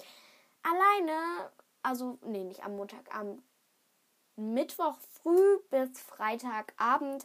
alleine 0.62 1.50
also 1.86 2.18
nee, 2.24 2.42
nicht 2.42 2.64
am 2.64 2.76
Montag, 2.76 3.14
am 3.14 3.42
Mittwoch 4.34 4.98
früh 5.22 5.58
bis 5.70 6.00
Freitagabend 6.00 7.24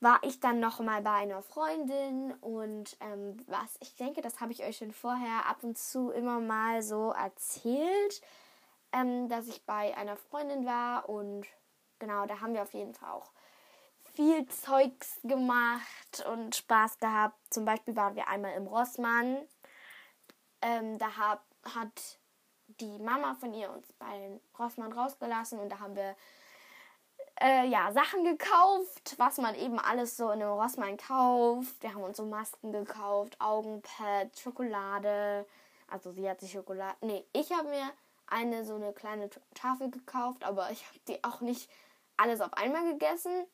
war 0.00 0.20
ich 0.22 0.40
dann 0.40 0.60
noch 0.60 0.80
mal 0.80 1.00
bei 1.00 1.12
einer 1.12 1.40
Freundin 1.40 2.32
und 2.42 2.98
ähm, 3.00 3.38
was 3.46 3.78
ich 3.80 3.96
denke, 3.96 4.20
das 4.20 4.40
habe 4.40 4.52
ich 4.52 4.62
euch 4.62 4.76
schon 4.76 4.92
vorher 4.92 5.46
ab 5.46 5.64
und 5.64 5.78
zu 5.78 6.10
immer 6.10 6.38
mal 6.40 6.82
so 6.82 7.12
erzählt, 7.12 8.20
ähm, 8.92 9.28
dass 9.30 9.48
ich 9.48 9.64
bei 9.64 9.96
einer 9.96 10.16
Freundin 10.16 10.66
war 10.66 11.08
und 11.08 11.46
genau, 11.98 12.26
da 12.26 12.42
haben 12.42 12.52
wir 12.52 12.62
auf 12.62 12.74
jeden 12.74 12.92
Fall 12.92 13.10
auch 13.10 13.32
viel 14.12 14.46
Zeugs 14.48 15.18
gemacht 15.22 16.26
und 16.30 16.54
Spaß 16.54 16.98
gehabt. 16.98 17.38
Zum 17.48 17.64
Beispiel 17.64 17.96
waren 17.96 18.14
wir 18.14 18.28
einmal 18.28 18.52
im 18.52 18.66
Rossmann. 18.66 19.38
Ähm, 20.60 20.98
da 20.98 21.16
hab, 21.16 21.44
hat 21.74 22.18
die 22.80 22.98
Mama 22.98 23.34
von 23.34 23.52
ihr 23.54 23.70
uns 23.70 23.92
bei 23.94 24.40
Rossmann 24.58 24.92
rausgelassen 24.92 25.58
und 25.58 25.70
da 25.70 25.80
haben 25.80 25.96
wir 25.96 26.16
äh, 27.40 27.66
ja, 27.66 27.92
Sachen 27.92 28.24
gekauft, 28.24 29.14
was 29.18 29.38
man 29.38 29.54
eben 29.54 29.78
alles 29.78 30.16
so 30.16 30.30
in 30.30 30.42
einem 30.42 30.52
Rossmann 30.52 30.96
kauft. 30.96 31.82
Wir 31.82 31.94
haben 31.94 32.02
uns 32.02 32.16
so 32.16 32.24
Masken 32.24 32.72
gekauft, 32.72 33.36
Augenpads, 33.40 34.40
Schokolade. 34.40 35.46
Also 35.88 36.12
sie 36.12 36.28
hat 36.28 36.40
sich 36.40 36.52
Schokolade. 36.52 36.96
Nee, 37.00 37.24
ich 37.32 37.52
habe 37.52 37.68
mir 37.68 37.90
eine 38.26 38.64
so 38.64 38.76
eine 38.76 38.92
kleine 38.92 39.30
Tafel 39.54 39.90
gekauft, 39.90 40.44
aber 40.44 40.70
ich 40.70 40.86
habe 40.86 40.98
die 41.08 41.22
auch 41.24 41.40
nicht 41.40 41.68
alles 42.16 42.40
auf 42.40 42.52
einmal 42.54 42.92
gegessen. 42.92 43.46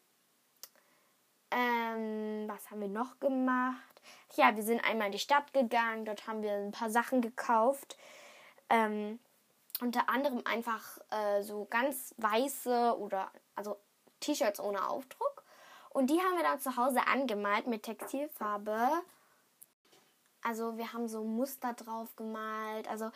Ähm, 1.51 2.49
was 2.49 2.71
haben 2.71 2.81
wir 2.81 2.89
noch 2.89 3.19
gemacht? 3.19 4.01
Ja, 4.35 4.55
wir 4.55 4.63
sind 4.63 4.85
einmal 4.85 5.07
in 5.07 5.13
die 5.13 5.19
Stadt 5.19 5.53
gegangen, 5.53 6.05
dort 6.05 6.27
haben 6.27 6.43
wir 6.43 6.53
ein 6.53 6.71
paar 6.71 6.91
Sachen 6.91 7.21
gekauft. 7.21 7.97
Ähm, 8.71 9.19
unter 9.81 10.09
anderem 10.09 10.43
einfach 10.45 10.99
äh, 11.11 11.43
so 11.43 11.67
ganz 11.67 12.15
weiße 12.19 12.97
oder 12.99 13.31
also 13.55 13.79
T-Shirts 14.21 14.61
ohne 14.61 14.89
Aufdruck. 14.89 15.45
Und 15.91 16.09
die 16.09 16.21
haben 16.21 16.37
wir 16.37 16.45
dann 16.45 16.61
zu 16.61 16.77
Hause 16.77 17.07
angemalt 17.07 17.67
mit 17.67 17.83
Textilfarbe. 17.83 19.03
Also 20.43 20.77
wir 20.77 20.93
haben 20.93 21.09
so 21.09 21.25
Muster 21.25 21.73
drauf 21.75 22.15
gemalt. 22.17 22.89
Also 22.89 23.11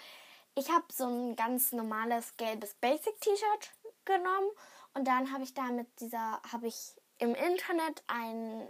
ich 0.54 0.70
habe 0.70 0.84
so 0.92 1.06
ein 1.06 1.36
ganz 1.36 1.72
normales 1.72 2.36
gelbes 2.36 2.74
Basic 2.74 3.20
T-Shirt 3.20 3.72
genommen 4.04 4.50
und 4.94 5.06
dann 5.06 5.32
habe 5.32 5.44
ich 5.44 5.54
da 5.54 5.64
mit 5.64 5.88
dieser 6.00 6.40
habe 6.52 6.66
ich 6.66 6.94
im 7.18 7.34
Internet 7.34 8.02
ein 8.06 8.68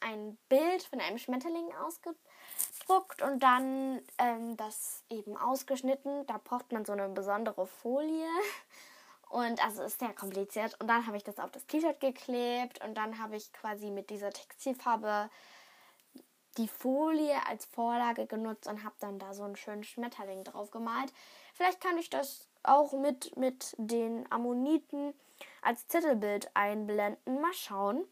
ein 0.00 0.36
Bild 0.48 0.82
von 0.82 1.00
einem 1.00 1.18
Schmetterling 1.18 1.72
ausgedruckt 1.76 2.20
ausgedruckt 2.92 3.22
und 3.22 3.42
dann 3.42 4.00
ähm, 4.18 4.56
das 4.56 5.04
eben 5.10 5.36
ausgeschnitten. 5.36 6.26
Da 6.26 6.38
braucht 6.42 6.72
man 6.72 6.84
so 6.84 6.92
eine 6.92 7.08
besondere 7.08 7.66
Folie. 7.66 8.28
Und 9.28 9.64
also 9.64 9.82
ist 9.82 9.98
sehr 9.98 10.12
kompliziert. 10.12 10.78
Und 10.78 10.88
dann 10.88 11.06
habe 11.06 11.16
ich 11.16 11.24
das 11.24 11.38
auf 11.38 11.50
das 11.50 11.64
T-Shirt 11.64 12.00
geklebt 12.00 12.84
und 12.84 12.94
dann 12.94 13.18
habe 13.18 13.34
ich 13.34 13.50
quasi 13.54 13.90
mit 13.90 14.10
dieser 14.10 14.28
Textilfarbe 14.28 15.30
die 16.58 16.68
Folie 16.68 17.36
als 17.48 17.64
Vorlage 17.64 18.26
genutzt 18.26 18.66
und 18.66 18.84
habe 18.84 18.94
dann 19.00 19.18
da 19.18 19.32
so 19.32 19.44
einen 19.44 19.56
schönen 19.56 19.84
Schmetterling 19.84 20.44
drauf 20.44 20.70
gemalt. 20.70 21.14
Vielleicht 21.54 21.80
kann 21.80 21.96
ich 21.96 22.10
das 22.10 22.46
auch 22.62 22.92
mit, 22.92 23.34
mit 23.38 23.74
den 23.78 24.30
Ammoniten 24.30 25.14
als 25.62 25.86
Titelbild 25.86 26.50
einblenden. 26.52 27.40
Mal 27.40 27.54
schauen. 27.54 28.04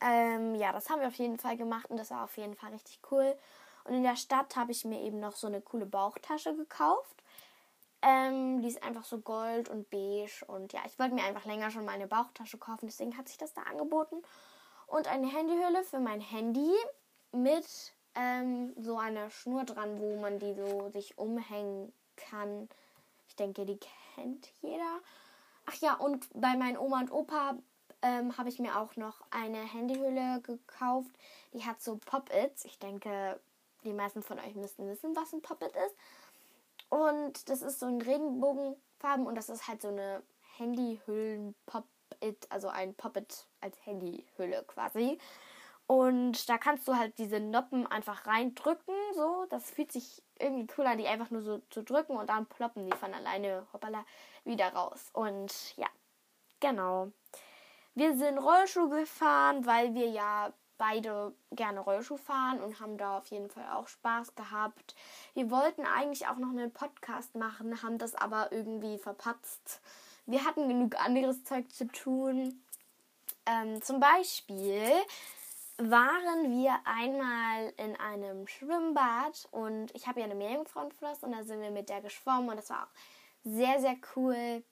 Ähm, 0.00 0.54
ja, 0.54 0.72
das 0.72 0.88
haben 0.88 1.00
wir 1.00 1.08
auf 1.08 1.14
jeden 1.14 1.38
Fall 1.38 1.56
gemacht 1.56 1.90
und 1.90 1.98
das 1.98 2.10
war 2.10 2.24
auf 2.24 2.36
jeden 2.36 2.54
Fall 2.54 2.72
richtig 2.72 3.00
cool. 3.10 3.36
Und 3.84 3.94
in 3.94 4.02
der 4.02 4.16
Stadt 4.16 4.56
habe 4.56 4.72
ich 4.72 4.84
mir 4.84 5.00
eben 5.00 5.20
noch 5.20 5.36
so 5.36 5.46
eine 5.46 5.60
coole 5.60 5.86
Bauchtasche 5.86 6.54
gekauft. 6.54 7.22
Ähm, 8.02 8.62
die 8.62 8.68
ist 8.68 8.82
einfach 8.82 9.04
so 9.04 9.18
gold 9.18 9.68
und 9.68 9.90
beige. 9.90 10.44
Und 10.46 10.72
ja, 10.72 10.80
ich 10.86 10.98
wollte 10.98 11.14
mir 11.14 11.24
einfach 11.24 11.44
länger 11.44 11.70
schon 11.70 11.84
mal 11.84 11.92
eine 11.92 12.06
Bauchtasche 12.06 12.58
kaufen, 12.58 12.86
deswegen 12.86 13.16
hat 13.16 13.28
sich 13.28 13.38
das 13.38 13.52
da 13.52 13.62
angeboten. 13.62 14.16
Und 14.86 15.06
eine 15.06 15.28
Handyhülle 15.28 15.84
für 15.84 16.00
mein 16.00 16.20
Handy 16.20 16.72
mit 17.32 17.94
ähm, 18.14 18.72
so 18.76 18.98
einer 18.98 19.30
Schnur 19.30 19.64
dran, 19.64 20.00
wo 20.00 20.16
man 20.16 20.38
die 20.38 20.54
so 20.54 20.90
sich 20.90 21.16
umhängen 21.18 21.92
kann. 22.16 22.68
Ich 23.28 23.36
denke, 23.36 23.66
die 23.66 23.78
kennt 24.14 24.48
jeder. 24.62 25.00
Ach 25.66 25.76
ja, 25.76 25.94
und 25.94 26.28
bei 26.34 26.56
meinen 26.56 26.76
Oma 26.76 27.00
und 27.00 27.12
Opa 27.12 27.56
ähm, 28.02 28.36
habe 28.38 28.48
ich 28.48 28.58
mir 28.58 28.78
auch 28.78 28.96
noch 28.96 29.22
eine 29.30 29.58
Handyhülle 29.58 30.40
gekauft. 30.42 31.10
Die 31.52 31.64
hat 31.64 31.80
so 31.82 31.96
Pop-Its. 31.96 32.64
Ich 32.64 32.78
denke, 32.78 33.40
die 33.84 33.92
meisten 33.92 34.22
von 34.22 34.38
euch 34.38 34.54
müssten 34.54 34.88
wissen, 34.88 35.14
was 35.16 35.32
ein 35.32 35.42
Pop-It 35.42 35.74
ist. 35.76 35.96
Und 36.88 37.48
das 37.48 37.62
ist 37.62 37.80
so 37.80 37.86
ein 37.86 38.00
Regenbogenfarben 38.00 39.26
und 39.26 39.34
das 39.36 39.48
ist 39.48 39.68
halt 39.68 39.80
so 39.82 39.88
eine 39.88 40.22
Handyhüllen-Pop-It, 40.56 42.46
also 42.50 42.68
ein 42.68 42.94
Pop-It 42.94 43.46
als 43.60 43.76
Handyhülle 43.86 44.64
quasi. 44.66 45.18
Und 45.86 46.48
da 46.48 46.56
kannst 46.56 46.86
du 46.86 46.96
halt 46.96 47.18
diese 47.18 47.40
Noppen 47.40 47.86
einfach 47.86 48.26
reindrücken, 48.26 48.94
so. 49.14 49.46
Das 49.50 49.70
fühlt 49.70 49.90
sich 49.90 50.22
irgendwie 50.38 50.72
cool 50.78 50.86
an, 50.86 50.98
die 50.98 51.06
einfach 51.06 51.30
nur 51.30 51.42
so 51.42 51.60
zu 51.70 51.82
drücken 51.82 52.16
und 52.16 52.28
dann 52.28 52.46
ploppen 52.46 52.86
die 52.86 52.96
von 52.96 53.12
alleine, 53.12 53.66
hoppala, 53.72 54.04
wieder 54.44 54.72
raus. 54.72 55.10
Und 55.12 55.76
ja, 55.76 55.88
genau. 56.60 57.10
Wir 57.94 58.16
sind 58.16 58.38
Rollschuh 58.38 58.88
gefahren, 58.88 59.66
weil 59.66 59.94
wir 59.94 60.08
ja 60.08 60.52
beide 60.78 61.34
gerne 61.50 61.80
Rollschuh 61.80 62.16
fahren 62.16 62.60
und 62.62 62.80
haben 62.80 62.96
da 62.96 63.18
auf 63.18 63.26
jeden 63.26 63.50
Fall 63.50 63.68
auch 63.74 63.86
Spaß 63.86 64.34
gehabt. 64.34 64.94
Wir 65.34 65.50
wollten 65.50 65.84
eigentlich 65.84 66.26
auch 66.26 66.38
noch 66.38 66.48
einen 66.48 66.72
Podcast 66.72 67.34
machen, 67.34 67.82
haben 67.82 67.98
das 67.98 68.14
aber 68.14 68.50
irgendwie 68.50 68.96
verpatzt. 68.96 69.82
Wir 70.24 70.44
hatten 70.44 70.68
genug 70.68 70.98
anderes 71.04 71.44
Zeug 71.44 71.70
zu 71.70 71.86
tun. 71.88 72.62
Ähm, 73.44 73.82
zum 73.82 74.00
Beispiel 74.00 74.90
waren 75.76 76.50
wir 76.50 76.78
einmal 76.84 77.72
in 77.76 77.96
einem 77.96 78.46
Schwimmbad 78.46 79.48
und 79.50 79.94
ich 79.94 80.06
habe 80.06 80.20
ja 80.20 80.26
eine 80.26 80.34
Meerjungfrauenflosse 80.34 81.26
und 81.26 81.32
da 81.32 81.42
sind 81.44 81.60
wir 81.60 81.70
mit 81.70 81.88
der 81.88 82.00
geschwommen 82.00 82.48
und 82.50 82.56
das 82.56 82.70
war 82.70 82.84
auch 82.84 83.44
sehr, 83.44 83.80
sehr 83.80 83.96
cool. 84.14 84.62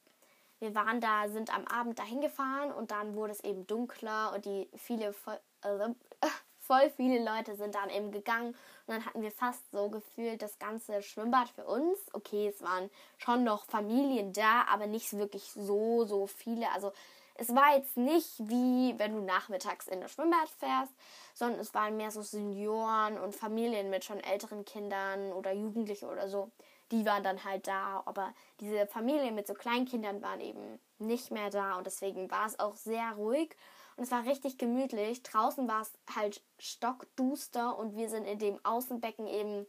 Wir 0.60 0.74
waren 0.74 1.00
da, 1.00 1.28
sind 1.28 1.54
am 1.54 1.66
Abend 1.66 1.98
dahin 1.98 2.20
gefahren 2.20 2.72
und 2.72 2.90
dann 2.90 3.14
wurde 3.14 3.32
es 3.32 3.44
eben 3.44 3.66
dunkler 3.66 4.32
und 4.34 4.44
die 4.44 4.68
viele 4.76 5.12
voll, 5.12 5.38
äh, 5.62 6.28
voll 6.58 6.90
viele 6.90 7.24
Leute 7.24 7.56
sind 7.56 7.74
dann 7.74 7.90
eben 7.90 8.10
gegangen 8.10 8.48
und 8.86 8.94
dann 8.94 9.04
hatten 9.06 9.22
wir 9.22 9.30
fast 9.30 9.70
so 9.70 9.88
gefühlt 9.88 10.42
das 10.42 10.58
ganze 10.58 11.02
Schwimmbad 11.02 11.48
für 11.48 11.64
uns. 11.64 11.98
Okay, 12.12 12.48
es 12.48 12.62
waren 12.62 12.90
schon 13.16 13.44
noch 13.44 13.64
Familien 13.66 14.32
da, 14.32 14.64
aber 14.68 14.86
nicht 14.86 15.12
wirklich 15.16 15.50
so, 15.52 16.04
so 16.04 16.26
viele. 16.26 16.70
Also 16.72 16.92
es 17.36 17.54
war 17.54 17.76
jetzt 17.76 17.96
nicht 17.96 18.38
wie 18.40 18.98
wenn 18.98 19.14
du 19.14 19.20
nachmittags 19.20 19.86
in 19.86 20.00
das 20.00 20.10
Schwimmbad 20.12 20.48
fährst, 20.58 20.92
sondern 21.34 21.60
es 21.60 21.72
waren 21.72 21.96
mehr 21.96 22.10
so 22.10 22.20
Senioren 22.20 23.16
und 23.16 23.34
Familien 23.34 23.90
mit 23.90 24.04
schon 24.04 24.18
älteren 24.20 24.64
Kindern 24.64 25.32
oder 25.32 25.52
Jugendliche 25.52 26.06
oder 26.06 26.28
so. 26.28 26.50
Die 26.90 27.04
waren 27.04 27.23
dann 27.23 27.45
halt 27.45 27.66
da, 27.66 28.02
aber 28.07 28.33
diese 28.61 28.87
Familien 28.87 29.35
mit 29.35 29.47
so 29.47 29.54
Kleinkindern 29.54 30.23
waren 30.23 30.40
eben 30.40 30.78
nicht 30.99 31.30
mehr 31.30 31.50
da 31.50 31.76
und 31.76 31.87
deswegen 31.87 32.30
war 32.30 32.47
es 32.47 32.59
auch 32.59 32.75
sehr 32.75 33.12
ruhig 33.12 33.54
und 33.97 34.04
es 34.04 34.11
war 34.11 34.25
richtig 34.25 34.59
gemütlich. 34.59 35.23
Draußen 35.23 35.68
war 35.68 35.83
es 35.83 35.92
halt 36.14 36.40
stockduster 36.59 37.76
und 37.76 37.97
wir 37.97 38.09
sind 38.09 38.25
in 38.25 38.38
dem 38.38 38.64
Außenbecken 38.64 39.26
eben 39.26 39.66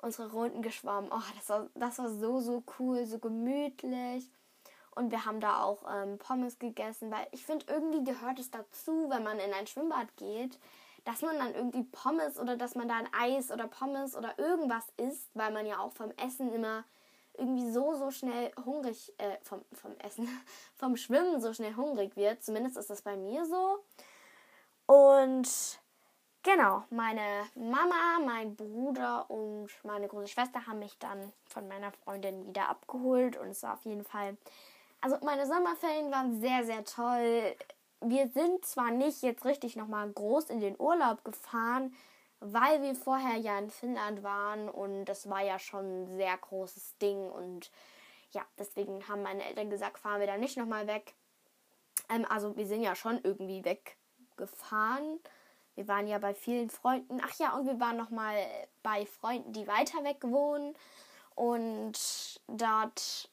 unsere 0.00 0.30
Runden 0.30 0.62
geschwommen. 0.62 1.10
Oh, 1.10 1.22
das 1.36 1.48
war, 1.48 1.68
das 1.74 1.98
war 1.98 2.10
so, 2.10 2.40
so 2.40 2.62
cool, 2.78 3.06
so 3.06 3.18
gemütlich. 3.18 4.30
Und 4.94 5.10
wir 5.10 5.24
haben 5.24 5.40
da 5.40 5.62
auch 5.62 5.82
ähm, 5.90 6.18
Pommes 6.18 6.58
gegessen, 6.58 7.10
weil 7.10 7.26
ich 7.32 7.44
finde, 7.44 7.66
irgendwie 7.68 8.04
gehört 8.04 8.38
es 8.38 8.50
dazu, 8.50 9.10
wenn 9.10 9.24
man 9.24 9.40
in 9.40 9.52
ein 9.52 9.66
Schwimmbad 9.66 10.14
geht, 10.16 10.58
dass 11.04 11.22
man 11.22 11.38
dann 11.38 11.54
irgendwie 11.54 11.84
Pommes 11.84 12.38
oder 12.38 12.56
dass 12.56 12.74
man 12.74 12.88
da 12.88 12.96
ein 12.96 13.08
Eis 13.12 13.50
oder 13.50 13.66
Pommes 13.66 14.16
oder 14.16 14.38
irgendwas 14.38 14.86
isst, 14.96 15.30
weil 15.34 15.52
man 15.52 15.66
ja 15.66 15.78
auch 15.78 15.92
vom 15.92 16.10
Essen 16.12 16.52
immer 16.52 16.84
irgendwie 17.36 17.70
so, 17.70 17.94
so 17.94 18.10
schnell 18.10 18.52
hungrig, 18.64 19.12
äh, 19.18 19.36
vom, 19.42 19.64
vom 19.72 19.92
Essen, 19.98 20.28
vom 20.76 20.96
Schwimmen 20.96 21.40
so 21.40 21.52
schnell 21.52 21.74
hungrig 21.74 22.16
wird. 22.16 22.42
Zumindest 22.44 22.76
ist 22.76 22.90
das 22.90 23.02
bei 23.02 23.16
mir 23.16 23.44
so. 23.44 23.84
Und 24.86 25.80
genau, 26.42 26.84
meine 26.90 27.44
Mama, 27.54 28.20
mein 28.24 28.54
Bruder 28.54 29.28
und 29.30 29.70
meine 29.82 30.08
große 30.08 30.28
Schwester 30.28 30.66
haben 30.66 30.78
mich 30.78 30.98
dann 30.98 31.32
von 31.46 31.66
meiner 31.68 31.90
Freundin 31.90 32.46
wieder 32.46 32.68
abgeholt 32.68 33.36
und 33.36 33.48
es 33.48 33.62
war 33.62 33.74
auf 33.74 33.84
jeden 33.84 34.04
Fall 34.04 34.36
also 35.04 35.18
meine 35.22 35.46
Sommerferien 35.46 36.10
waren 36.10 36.40
sehr, 36.40 36.64
sehr 36.64 36.82
toll. 36.82 37.54
Wir 38.04 38.28
sind 38.28 38.64
zwar 38.64 38.90
nicht 38.90 39.22
jetzt 39.22 39.44
richtig 39.44 39.76
nochmal 39.76 40.10
groß 40.10 40.50
in 40.50 40.60
den 40.60 40.78
Urlaub 40.78 41.24
gefahren, 41.24 41.94
weil 42.40 42.82
wir 42.82 42.94
vorher 42.94 43.36
ja 43.38 43.58
in 43.58 43.70
Finnland 43.70 44.22
waren 44.22 44.68
und 44.68 45.06
das 45.06 45.28
war 45.28 45.42
ja 45.42 45.58
schon 45.58 46.02
ein 46.02 46.16
sehr 46.16 46.36
großes 46.36 46.98
Ding 46.98 47.30
und 47.30 47.70
ja, 48.32 48.42
deswegen 48.58 49.06
haben 49.08 49.22
meine 49.22 49.44
Eltern 49.44 49.70
gesagt, 49.70 49.98
fahren 49.98 50.20
wir 50.20 50.26
da 50.26 50.36
nicht 50.36 50.56
nochmal 50.56 50.86
weg. 50.86 51.14
Ähm, 52.08 52.26
also 52.28 52.56
wir 52.56 52.66
sind 52.66 52.82
ja 52.82 52.94
schon 52.94 53.20
irgendwie 53.22 53.64
weggefahren. 53.64 55.20
Wir 55.76 55.88
waren 55.88 56.06
ja 56.06 56.18
bei 56.18 56.34
vielen 56.34 56.70
Freunden. 56.70 57.20
Ach 57.24 57.38
ja, 57.38 57.56
und 57.56 57.66
wir 57.66 57.80
waren 57.80 57.96
nochmal 57.96 58.36
bei 58.82 59.06
Freunden, 59.06 59.52
die 59.52 59.66
weiter 59.66 60.04
weg 60.04 60.18
wohnen. 60.22 60.74
Und 61.34 62.40
dort 62.48 63.30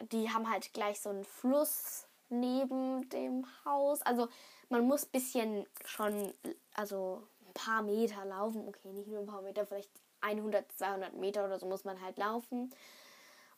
die 0.00 0.30
haben 0.30 0.50
halt 0.50 0.72
gleich 0.72 1.00
so 1.00 1.10
einen 1.10 1.24
Fluss 1.24 2.06
neben 2.30 3.08
dem 3.10 3.46
Haus. 3.64 4.02
Also 4.02 4.28
man 4.68 4.86
muss 4.86 5.04
ein 5.04 5.10
bisschen 5.12 5.66
schon, 5.84 6.32
also 6.74 7.26
ein 7.46 7.54
paar 7.54 7.82
Meter 7.82 8.24
laufen. 8.24 8.66
Okay, 8.68 8.92
nicht 8.92 9.08
nur 9.08 9.20
ein 9.20 9.26
paar 9.26 9.42
Meter, 9.42 9.66
vielleicht 9.66 9.90
100, 10.20 10.70
200 10.72 11.14
Meter 11.14 11.44
oder 11.44 11.58
so 11.58 11.66
muss 11.66 11.84
man 11.84 12.00
halt 12.00 12.18
laufen. 12.18 12.70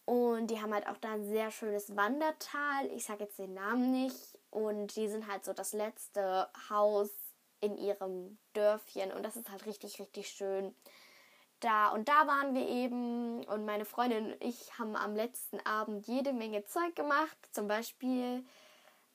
Und 0.04 0.48
die 0.48 0.60
haben 0.60 0.74
halt 0.74 0.88
auch 0.88 0.96
da 0.96 1.12
ein 1.12 1.24
sehr 1.24 1.50
schönes 1.50 1.96
Wandertal. 1.96 2.86
Ich 2.94 3.04
sage 3.04 3.24
jetzt 3.24 3.38
den 3.38 3.54
Namen 3.54 3.92
nicht. 3.92 4.38
Und 4.50 4.96
die 4.96 5.08
sind 5.08 5.30
halt 5.30 5.44
so 5.44 5.52
das 5.52 5.72
letzte 5.72 6.48
Haus 6.68 7.10
in 7.60 7.76
ihrem 7.76 8.38
Dörfchen. 8.52 9.12
Und 9.12 9.22
das 9.22 9.36
ist 9.36 9.50
halt 9.50 9.66
richtig, 9.66 10.00
richtig 10.00 10.28
schön 10.28 10.74
da 11.60 11.88
und 11.88 12.08
da 12.08 12.26
waren 12.26 12.54
wir 12.54 12.66
eben 12.66 13.44
und 13.44 13.64
meine 13.64 13.84
Freundin 13.84 14.32
und 14.32 14.44
ich 14.44 14.78
haben 14.78 14.96
am 14.96 15.14
letzten 15.14 15.60
Abend 15.66 16.06
jede 16.06 16.32
Menge 16.32 16.64
Zeug 16.64 16.94
gemacht. 16.96 17.36
Zum 17.52 17.68
Beispiel 17.68 18.44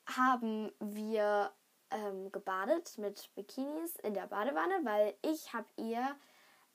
haben 0.06 0.72
wir 0.80 1.52
ähm, 1.90 2.30
gebadet 2.32 2.98
mit 2.98 3.34
Bikinis 3.34 3.96
in 3.96 4.14
der 4.14 4.26
Badewanne, 4.26 4.80
weil 4.84 5.14
ich 5.22 5.52
habe 5.52 5.66
ihr 5.76 6.16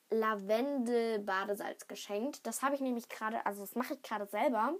Lavendel-Badesalz 0.09 1.87
geschenkt. 1.87 2.45
Das 2.45 2.61
habe 2.61 2.75
ich 2.75 2.81
nämlich 2.81 3.07
gerade, 3.07 3.45
also 3.45 3.61
das 3.61 3.75
mache 3.75 3.93
ich 3.93 4.01
gerade 4.01 4.25
selber. 4.27 4.73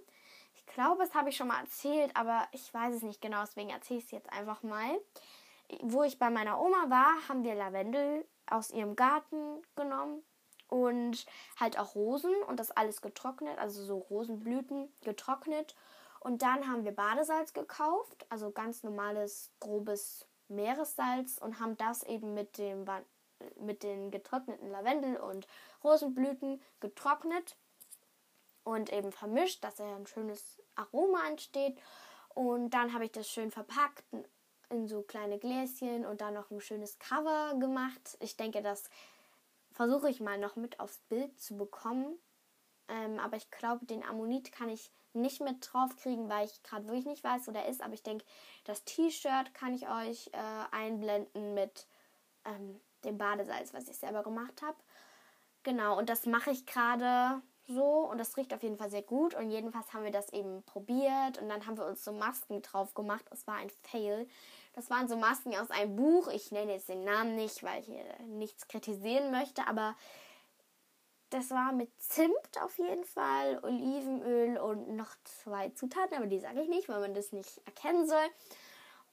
Ich 0.54 0.66
glaube, 0.66 1.02
das 1.02 1.14
habe 1.14 1.30
ich 1.30 1.36
schon 1.36 1.48
mal 1.48 1.60
erzählt, 1.60 2.14
aber 2.14 2.46
ich 2.52 2.72
weiß 2.72 2.94
es 2.94 3.02
nicht 3.02 3.22
genau, 3.22 3.40
deswegen 3.40 3.70
erzähle 3.70 4.00
ich 4.00 4.04
es 4.06 4.10
jetzt 4.10 4.32
einfach 4.32 4.62
mal. 4.62 5.00
Wo 5.80 6.02
ich 6.02 6.18
bei 6.18 6.28
meiner 6.28 6.60
Oma 6.60 6.90
war, 6.90 7.28
haben 7.28 7.44
wir 7.44 7.54
Lavendel 7.54 8.26
aus 8.46 8.70
ihrem 8.70 8.94
Garten 8.94 9.62
genommen 9.74 10.22
und 10.72 11.26
halt 11.60 11.78
auch 11.78 11.94
Rosen 11.94 12.34
und 12.48 12.58
das 12.58 12.70
alles 12.70 13.02
getrocknet, 13.02 13.58
also 13.58 13.84
so 13.84 13.98
Rosenblüten 13.98 14.90
getrocknet. 15.02 15.76
Und 16.18 16.40
dann 16.40 16.66
haben 16.66 16.86
wir 16.86 16.92
Badesalz 16.92 17.52
gekauft, 17.52 18.24
also 18.30 18.52
ganz 18.52 18.82
normales 18.82 19.50
grobes 19.60 20.24
Meeressalz 20.48 21.36
und 21.36 21.60
haben 21.60 21.76
das 21.76 22.04
eben 22.04 22.32
mit 22.32 22.56
dem 22.56 22.86
mit 23.60 23.82
den 23.82 24.10
getrockneten 24.10 24.70
Lavendel 24.70 25.16
und 25.16 25.46
Rosenblüten 25.84 26.62
getrocknet 26.80 27.56
und 28.64 28.92
eben 28.92 29.12
vermischt, 29.12 29.62
dass 29.64 29.80
er 29.80 29.96
ein 29.96 30.06
schönes 30.06 30.62
Aroma 30.76 31.26
entsteht. 31.28 31.76
Und 32.28 32.70
dann 32.70 32.94
habe 32.94 33.04
ich 33.04 33.12
das 33.12 33.28
schön 33.28 33.50
verpackt 33.50 34.04
in 34.70 34.88
so 34.88 35.02
kleine 35.02 35.38
Gläschen 35.38 36.06
und 36.06 36.20
dann 36.20 36.34
noch 36.34 36.50
ein 36.50 36.60
schönes 36.60 36.98
Cover 36.98 37.54
gemacht. 37.58 38.16
Ich 38.20 38.36
denke, 38.36 38.62
das 38.62 38.88
versuche 39.72 40.08
ich 40.08 40.20
mal 40.20 40.38
noch 40.38 40.56
mit 40.56 40.80
aufs 40.80 40.98
Bild 41.08 41.40
zu 41.40 41.56
bekommen. 41.56 42.18
Ähm, 42.88 43.18
aber 43.18 43.36
ich 43.36 43.50
glaube, 43.50 43.86
den 43.86 44.04
Ammonit 44.04 44.52
kann 44.52 44.68
ich 44.68 44.90
nicht 45.14 45.40
mit 45.40 45.56
drauf 45.60 45.96
kriegen, 45.96 46.28
weil 46.28 46.46
ich 46.46 46.62
gerade 46.62 46.86
wirklich 46.86 47.06
nicht 47.06 47.24
weiß, 47.24 47.46
wo 47.46 47.52
der 47.52 47.66
ist. 47.68 47.82
Aber 47.82 47.94
ich 47.94 48.02
denke, 48.02 48.24
das 48.64 48.84
T-Shirt 48.84 49.54
kann 49.54 49.74
ich 49.74 49.88
euch 49.88 50.30
äh, 50.32 50.64
einblenden 50.70 51.54
mit 51.54 51.86
ähm, 52.44 52.80
dem 53.04 53.18
Badesalz, 53.18 53.74
was 53.74 53.88
ich 53.88 53.96
selber 53.96 54.22
gemacht 54.22 54.62
habe. 54.62 54.76
Genau, 55.62 55.98
und 55.98 56.08
das 56.08 56.26
mache 56.26 56.50
ich 56.50 56.66
gerade 56.66 57.40
so 57.68 58.10
und 58.10 58.18
das 58.18 58.36
riecht 58.36 58.52
auf 58.52 58.62
jeden 58.62 58.76
Fall 58.76 58.90
sehr 58.90 59.02
gut. 59.02 59.34
Und 59.34 59.50
jedenfalls 59.50 59.92
haben 59.92 60.04
wir 60.04 60.10
das 60.10 60.32
eben 60.32 60.62
probiert 60.64 61.38
und 61.40 61.48
dann 61.48 61.66
haben 61.66 61.76
wir 61.76 61.86
uns 61.86 62.04
so 62.04 62.12
Masken 62.12 62.62
drauf 62.62 62.94
gemacht. 62.94 63.24
Es 63.30 63.46
war 63.46 63.56
ein 63.56 63.70
Fail. 63.70 64.28
Das 64.72 64.88
waren 64.88 65.08
so 65.08 65.16
Masken 65.16 65.54
aus 65.56 65.70
einem 65.70 65.96
Buch. 65.96 66.28
Ich 66.28 66.50
nenne 66.50 66.72
jetzt 66.72 66.88
den 66.88 67.04
Namen 67.04 67.36
nicht, 67.36 67.62
weil 67.62 67.80
ich 67.80 67.86
hier 67.86 68.04
nichts 68.26 68.68
kritisieren 68.68 69.30
möchte, 69.30 69.66
aber 69.66 69.94
das 71.32 71.50
war 71.50 71.72
mit 71.72 71.90
Zimt 72.00 72.60
auf 72.60 72.76
jeden 72.78 73.04
Fall, 73.04 73.58
Olivenöl 73.62 74.58
und 74.58 74.96
noch 74.96 75.14
zwei 75.24 75.70
Zutaten, 75.70 76.16
aber 76.16 76.26
die 76.26 76.38
sage 76.38 76.62
ich 76.62 76.68
nicht, 76.68 76.88
weil 76.88 77.00
man 77.00 77.14
das 77.14 77.32
nicht 77.32 77.60
erkennen 77.66 78.06
soll. 78.06 78.28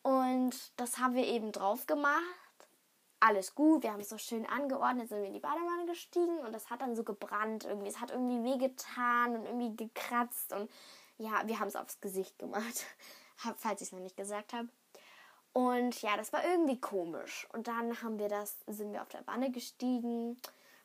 Und 0.01 0.55
das 0.77 0.97
haben 0.97 1.15
wir 1.15 1.25
eben 1.25 1.51
drauf 1.51 1.87
gemacht. 1.87 2.23
Alles 3.21 3.53
gut, 3.55 3.83
wir 3.83 3.91
haben 3.91 3.99
es 3.99 4.09
so 4.09 4.17
schön 4.17 4.45
angeordnet, 4.45 5.09
sind 5.09 5.19
wir 5.19 5.27
in 5.27 5.33
die 5.33 5.39
Badewanne 5.39 5.85
gestiegen 5.85 6.39
und 6.39 6.53
das 6.53 6.69
hat 6.69 6.81
dann 6.81 6.95
so 6.95 7.03
gebrannt 7.03 7.65
irgendwie. 7.65 7.89
Es 7.89 7.99
hat 7.99 8.11
irgendwie 8.11 8.43
wehgetan 8.43 9.35
und 9.35 9.45
irgendwie 9.45 9.75
gekratzt 9.75 10.53
und 10.53 10.69
ja, 11.17 11.45
wir 11.45 11.59
haben 11.59 11.67
es 11.67 11.75
aufs 11.75 11.99
Gesicht 11.99 12.39
gemacht, 12.39 12.85
falls 13.57 13.81
ich 13.81 13.87
es 13.87 13.91
noch 13.91 13.99
nicht 13.99 14.15
gesagt 14.15 14.53
habe. 14.53 14.69
Und 15.53 16.01
ja, 16.01 16.15
das 16.15 16.31
war 16.31 16.43
irgendwie 16.45 16.79
komisch. 16.79 17.47
Und 17.53 17.67
dann 17.67 18.01
haben 18.01 18.19
wir 18.19 18.29
das, 18.29 18.57
sind 18.67 18.93
wir 18.93 19.01
auf 19.01 19.09
der 19.09 19.25
Wanne 19.25 19.51
gestiegen, 19.51 20.39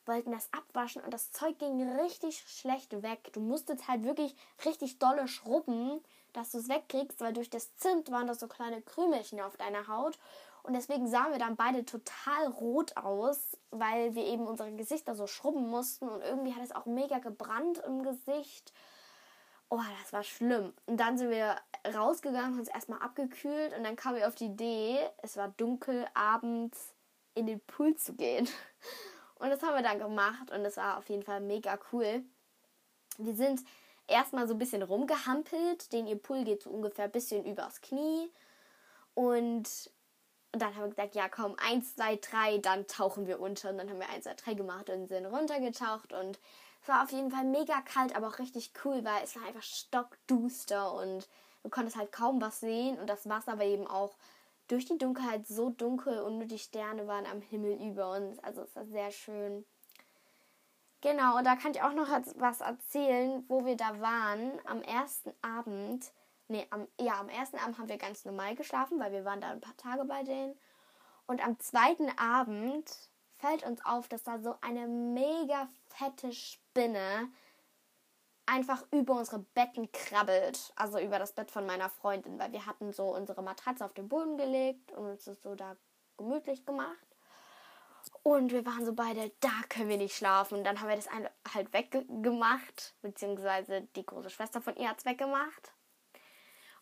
wollten 0.05 0.31
das 0.31 0.49
abwaschen 0.51 1.01
und 1.01 1.13
das 1.13 1.31
Zeug 1.31 1.57
ging 1.59 1.81
richtig 1.99 2.39
schlecht 2.47 3.01
weg. 3.01 3.31
Du 3.33 3.39
musstest 3.39 3.87
halt 3.87 4.03
wirklich 4.03 4.35
richtig 4.65 4.99
dolle 4.99 5.27
schrubben, 5.27 6.01
dass 6.33 6.51
du 6.51 6.59
es 6.59 6.69
wegkriegst, 6.69 7.21
weil 7.21 7.33
durch 7.33 7.49
das 7.49 7.75
Zimt 7.77 8.11
waren 8.11 8.27
das 8.27 8.39
so 8.39 8.47
kleine 8.47 8.81
Krümelchen 8.81 9.39
auf 9.41 9.57
deiner 9.57 9.87
Haut. 9.87 10.19
Und 10.63 10.73
deswegen 10.73 11.07
sahen 11.07 11.31
wir 11.31 11.39
dann 11.39 11.55
beide 11.55 11.85
total 11.85 12.47
rot 12.47 12.97
aus, 12.97 13.57
weil 13.69 14.15
wir 14.15 14.25
eben 14.25 14.47
unsere 14.47 14.71
Gesichter 14.71 15.15
so 15.15 15.27
schrubben 15.27 15.69
mussten. 15.69 16.09
Und 16.09 16.21
irgendwie 16.21 16.53
hat 16.53 16.63
es 16.63 16.75
auch 16.75 16.87
mega 16.87 17.19
gebrannt 17.19 17.81
im 17.85 18.03
Gesicht. 18.03 18.73
Oh, 19.69 19.81
das 20.01 20.13
war 20.13 20.23
schlimm. 20.23 20.73
Und 20.85 20.97
dann 20.97 21.17
sind 21.17 21.31
wir 21.31 21.57
rausgegangen, 21.93 22.59
uns 22.59 22.69
erstmal 22.69 22.99
abgekühlt 22.99 23.75
und 23.75 23.83
dann 23.83 23.95
kamen 23.95 24.17
wir 24.17 24.27
auf 24.27 24.35
die 24.35 24.45
Idee, 24.45 24.99
es 25.21 25.37
war 25.37 25.49
dunkel, 25.49 26.05
abends 26.13 26.93
in 27.33 27.47
den 27.47 27.59
Pool 27.61 27.95
zu 27.95 28.13
gehen. 28.13 28.47
Und 29.37 29.49
das 29.49 29.61
haben 29.61 29.75
wir 29.75 29.83
dann 29.83 29.99
gemacht 29.99 30.49
und 30.49 30.63
das 30.63 30.77
war 30.77 30.97
auf 30.97 31.09
jeden 31.09 31.21
Fall 31.21 31.41
mega 31.41 31.77
cool. 31.91 32.23
Wir 33.17 33.35
sind 33.35 33.59
erstmal 34.07 34.47
so 34.47 34.53
ein 34.53 34.57
bisschen 34.57 34.81
rumgehampelt, 34.81 35.91
denn 35.91 36.07
ihr 36.07 36.17
Pool 36.17 36.45
geht 36.45 36.63
so 36.63 36.69
ungefähr 36.69 37.05
ein 37.05 37.11
bisschen 37.11 37.45
übers 37.45 37.81
Knie. 37.81 38.31
Und 39.13 39.91
dann 40.53 40.73
haben 40.73 40.83
wir 40.83 40.89
gesagt, 40.89 41.15
ja 41.15 41.27
komm, 41.27 41.55
1, 41.57 41.95
2, 41.95 42.15
3, 42.15 42.57
dann 42.59 42.87
tauchen 42.87 43.27
wir 43.27 43.41
unter. 43.41 43.71
Und 43.71 43.77
dann 43.77 43.89
haben 43.89 43.99
wir 43.99 44.09
1, 44.09 44.23
2, 44.23 44.33
3 44.35 44.53
gemacht 44.53 44.89
und 44.89 45.07
sind 45.07 45.25
runtergetaucht 45.25 46.13
und 46.13 46.39
es 46.85 46.89
war 46.89 47.01
auf 47.01 47.11
jeden 47.11 47.31
Fall 47.31 47.45
mega 47.45 47.81
kalt, 47.81 48.15
aber 48.15 48.27
auch 48.27 48.37
richtig 48.37 48.71
cool, 48.83 49.03
weil 49.03 49.23
es 49.23 49.35
war 49.35 49.47
einfach 49.47 49.63
stockduster 49.63 50.93
und 50.93 51.27
du 51.63 51.69
konntest 51.71 51.97
halt 51.97 52.11
kaum 52.11 52.39
was 52.39 52.59
sehen 52.59 52.99
und 52.99 53.07
das 53.07 53.27
Wasser 53.27 53.57
war 53.57 53.65
eben 53.65 53.87
auch 53.87 54.15
durch 54.67 54.85
die 54.85 54.99
Dunkelheit 54.99 55.47
so 55.47 55.71
dunkel 55.71 56.21
und 56.21 56.37
nur 56.37 56.45
die 56.45 56.59
Sterne 56.59 57.07
waren 57.07 57.25
am 57.25 57.41
Himmel 57.41 57.81
über 57.81 58.11
uns. 58.11 58.37
Also 58.43 58.61
es 58.61 58.75
war 58.75 58.85
sehr 58.85 59.09
schön. 59.09 59.65
Genau, 61.01 61.39
und 61.39 61.43
da 61.43 61.55
kann 61.55 61.71
ich 61.71 61.81
auch 61.81 61.93
noch 61.93 62.07
was 62.35 62.61
erzählen, 62.61 63.43
wo 63.47 63.65
wir 63.65 63.77
da 63.77 63.99
waren. 63.99 64.51
Am 64.65 64.83
ersten 64.83 65.33
Abend, 65.41 66.11
nee, 66.49 66.67
am, 66.69 66.87
ja, 66.99 67.19
am 67.19 67.29
ersten 67.29 67.57
Abend 67.57 67.79
haben 67.79 67.89
wir 67.89 67.97
ganz 67.97 68.25
normal 68.25 68.55
geschlafen, 68.55 68.99
weil 68.99 69.11
wir 69.11 69.25
waren 69.25 69.41
da 69.41 69.49
ein 69.49 69.61
paar 69.61 69.77
Tage 69.77 70.05
bei 70.05 70.21
denen. 70.21 70.55
Und 71.25 71.43
am 71.43 71.59
zweiten 71.59 72.15
Abend 72.19 73.09
fällt 73.37 73.63
uns 73.63 73.83
auf, 73.83 74.07
dass 74.07 74.21
da 74.21 74.37
so 74.37 74.53
eine 74.61 74.87
mega 74.87 75.67
fette 75.87 76.31
Spinne 76.75 77.29
einfach 78.45 78.83
über 78.91 79.13
unsere 79.13 79.39
Betten 79.39 79.89
krabbelt. 79.93 80.73
Also 80.75 80.99
über 80.99 81.19
das 81.19 81.31
Bett 81.31 81.49
von 81.49 81.65
meiner 81.65 81.89
Freundin, 81.89 82.37
weil 82.37 82.51
wir 82.51 82.65
hatten 82.65 82.91
so 82.91 83.15
unsere 83.15 83.41
Matratze 83.41 83.85
auf 83.85 83.93
den 83.93 84.09
Boden 84.09 84.37
gelegt 84.37 84.91
und 84.91 85.07
uns 85.07 85.23
das 85.23 85.41
so 85.41 85.55
da 85.55 85.77
gemütlich 86.17 86.65
gemacht. 86.65 87.07
Und 88.23 88.51
wir 88.51 88.65
waren 88.65 88.85
so 88.85 88.93
beide, 88.93 89.31
da 89.39 89.53
können 89.69 89.89
wir 89.89 89.97
nicht 89.97 90.15
schlafen. 90.15 90.57
Und 90.57 90.63
dann 90.65 90.81
haben 90.81 90.89
wir 90.89 90.95
das 90.97 91.09
halt 91.53 91.73
weggemacht, 91.73 92.93
beziehungsweise 93.01 93.87
die 93.95 94.05
große 94.05 94.29
Schwester 94.29 94.61
von 94.61 94.75
ihr 94.75 94.89
hat 94.89 94.99
es 94.99 95.05
weggemacht. 95.05 95.71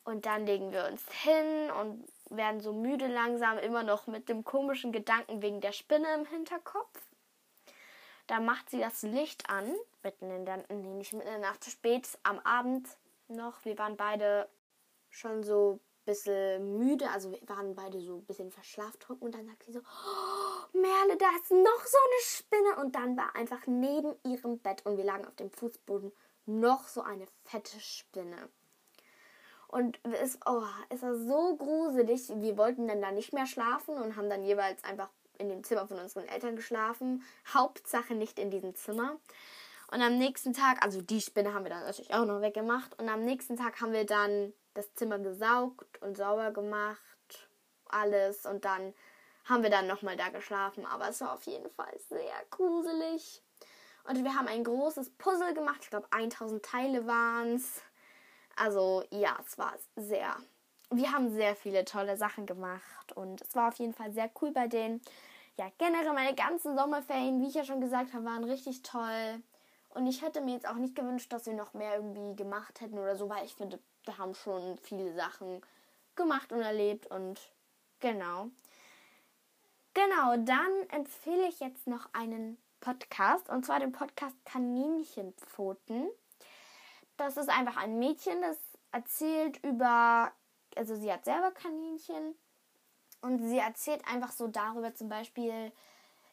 Und 0.03 0.25
dann 0.25 0.45
legen 0.45 0.71
wir 0.71 0.87
uns 0.87 1.05
hin 1.21 1.71
und 1.79 2.05
werden 2.29 2.61
so 2.61 2.73
müde 2.73 3.07
langsam, 3.07 3.57
immer 3.59 3.83
noch 3.83 4.07
mit 4.07 4.27
dem 4.27 4.43
komischen 4.43 4.91
Gedanken 4.91 5.41
wegen 5.41 5.61
der 5.61 5.71
Spinne 5.71 6.13
im 6.15 6.25
Hinterkopf. 6.25 6.99
Da 8.33 8.39
macht 8.39 8.71
sie 8.71 8.79
das 8.79 9.03
Licht 9.03 9.47
an, 9.47 9.71
mitten 10.01 10.31
in 10.31 10.43
der, 10.43 10.65
nee, 10.69 10.95
nicht 10.95 11.13
mitten 11.13 11.27
in 11.27 11.39
der 11.39 11.51
Nacht, 11.51 11.63
spät 11.65 12.09
am 12.23 12.39
Abend 12.39 12.87
noch. 13.27 13.63
Wir 13.63 13.77
waren 13.77 13.95
beide 13.95 14.49
schon 15.11 15.43
so 15.43 15.73
ein 15.73 15.79
bisschen 16.05 16.79
müde, 16.79 17.11
also 17.11 17.29
wir 17.29 17.47
waren 17.47 17.75
beide 17.75 18.01
so 18.01 18.15
ein 18.15 18.25
bisschen 18.25 18.49
verschlaftrunken 18.49 19.27
und 19.27 19.35
dann 19.35 19.45
sagt 19.45 19.61
sie 19.61 19.73
so, 19.73 19.81
oh, 19.81 20.75
Merle, 20.75 21.15
da 21.15 21.27
ist 21.39 21.51
noch 21.51 21.85
so 21.85 21.97
eine 22.07 22.21
Spinne 22.23 22.75
und 22.77 22.95
dann 22.95 23.15
war 23.15 23.35
einfach 23.35 23.67
neben 23.67 24.15
ihrem 24.23 24.57
Bett 24.57 24.83
und 24.83 24.97
wir 24.97 25.03
lagen 25.03 25.27
auf 25.27 25.35
dem 25.35 25.51
Fußboden 25.51 26.11
noch 26.47 26.87
so 26.87 27.03
eine 27.03 27.27
fette 27.43 27.79
Spinne. 27.79 28.49
Und 29.67 29.99
es, 30.23 30.39
oh, 30.47 30.65
es 30.89 31.03
war 31.03 31.15
so 31.15 31.55
gruselig. 31.55 32.29
Wir 32.29 32.57
wollten 32.57 32.87
dann 32.87 32.99
da 32.99 33.11
nicht 33.11 33.31
mehr 33.31 33.45
schlafen 33.45 33.93
und 33.95 34.15
haben 34.15 34.29
dann 34.31 34.43
jeweils 34.43 34.83
einfach 34.83 35.09
in 35.43 35.49
dem 35.49 35.63
Zimmer 35.63 35.87
von 35.87 35.99
unseren 35.99 36.27
Eltern 36.27 36.55
geschlafen. 36.55 37.23
Hauptsache 37.53 38.15
nicht 38.15 38.39
in 38.39 38.49
diesem 38.49 38.75
Zimmer. 38.75 39.17
Und 39.91 40.01
am 40.01 40.17
nächsten 40.17 40.53
Tag, 40.53 40.83
also 40.83 41.01
die 41.01 41.21
Spinne 41.21 41.53
haben 41.53 41.65
wir 41.65 41.69
dann 41.69 41.83
natürlich 41.83 42.13
auch 42.13 42.25
noch 42.25 42.41
weggemacht. 42.41 42.99
Und 42.99 43.09
am 43.09 43.23
nächsten 43.23 43.57
Tag 43.57 43.79
haben 43.79 43.93
wir 43.93 44.05
dann 44.05 44.53
das 44.73 44.93
Zimmer 44.95 45.19
gesaugt 45.19 46.01
und 46.01 46.17
sauber 46.17 46.51
gemacht. 46.51 46.97
Alles. 47.89 48.45
Und 48.45 48.65
dann 48.65 48.93
haben 49.45 49.61
wir 49.61 49.69
dann 49.69 49.85
nochmal 49.87 50.17
da 50.17 50.29
geschlafen. 50.29 50.85
Aber 50.85 51.09
es 51.09 51.21
war 51.21 51.33
auf 51.33 51.43
jeden 51.43 51.69
Fall 51.69 51.93
sehr 52.09 52.33
gruselig. 52.49 53.43
Und 54.05 54.23
wir 54.23 54.35
haben 54.35 54.47
ein 54.47 54.63
großes 54.63 55.11
Puzzle 55.17 55.53
gemacht. 55.53 55.79
Ich 55.81 55.89
glaube, 55.89 56.07
1000 56.11 56.63
Teile 56.63 57.05
waren 57.05 57.55
es. 57.55 57.81
Also 58.55 59.03
ja, 59.11 59.37
es 59.45 59.57
war 59.57 59.73
sehr. 59.95 60.35
Wir 60.89 61.11
haben 61.11 61.33
sehr 61.33 61.55
viele 61.55 61.85
tolle 61.85 62.17
Sachen 62.17 62.45
gemacht 62.45 63.13
und 63.15 63.41
es 63.41 63.55
war 63.55 63.69
auf 63.69 63.79
jeden 63.79 63.93
Fall 63.93 64.11
sehr 64.11 64.29
cool 64.41 64.51
bei 64.51 64.67
denen. 64.67 65.01
Ja, 65.57 65.71
generell 65.77 66.13
meine 66.13 66.35
ganzen 66.35 66.75
Sommerferien, 66.75 67.41
wie 67.41 67.47
ich 67.47 67.53
ja 67.53 67.63
schon 67.63 67.81
gesagt 67.81 68.13
habe, 68.13 68.25
waren 68.25 68.43
richtig 68.43 68.81
toll. 68.81 69.41
Und 69.89 70.07
ich 70.07 70.21
hätte 70.21 70.41
mir 70.41 70.53
jetzt 70.53 70.67
auch 70.67 70.75
nicht 70.75 70.95
gewünscht, 70.95 71.31
dass 71.31 71.45
wir 71.45 71.53
noch 71.53 71.73
mehr 71.73 71.95
irgendwie 71.95 72.35
gemacht 72.35 72.81
hätten 72.81 72.97
oder 72.97 73.15
so, 73.15 73.29
weil 73.29 73.45
ich 73.45 73.53
finde, 73.53 73.79
wir 74.05 74.17
haben 74.17 74.33
schon 74.33 74.77
viele 74.79 75.13
Sachen 75.13 75.61
gemacht 76.15 76.51
und 76.51 76.61
erlebt 76.61 77.07
und 77.07 77.39
genau. 77.99 78.49
Genau, 79.93 80.37
dann 80.37 80.89
empfehle 80.89 81.47
ich 81.47 81.59
jetzt 81.59 81.85
noch 81.85 82.09
einen 82.13 82.57
Podcast 82.79 83.49
und 83.49 83.65
zwar 83.65 83.79
den 83.79 83.91
Podcast 83.91 84.35
Kaninchenpfoten 84.45 86.09
das 87.17 87.37
ist 87.37 87.49
einfach 87.49 87.77
ein 87.77 87.99
Mädchen, 87.99 88.41
das 88.41 88.57
erzählt 88.91 89.63
über, 89.63 90.31
also 90.75 90.95
sie 90.95 91.11
hat 91.11 91.25
selber 91.25 91.51
Kaninchen 91.51 92.35
und 93.23 93.39
sie 93.39 93.57
erzählt 93.57 94.05
einfach 94.05 94.31
so 94.31 94.47
darüber 94.47 94.93
zum 94.93 95.07
Beispiel, 95.07 95.71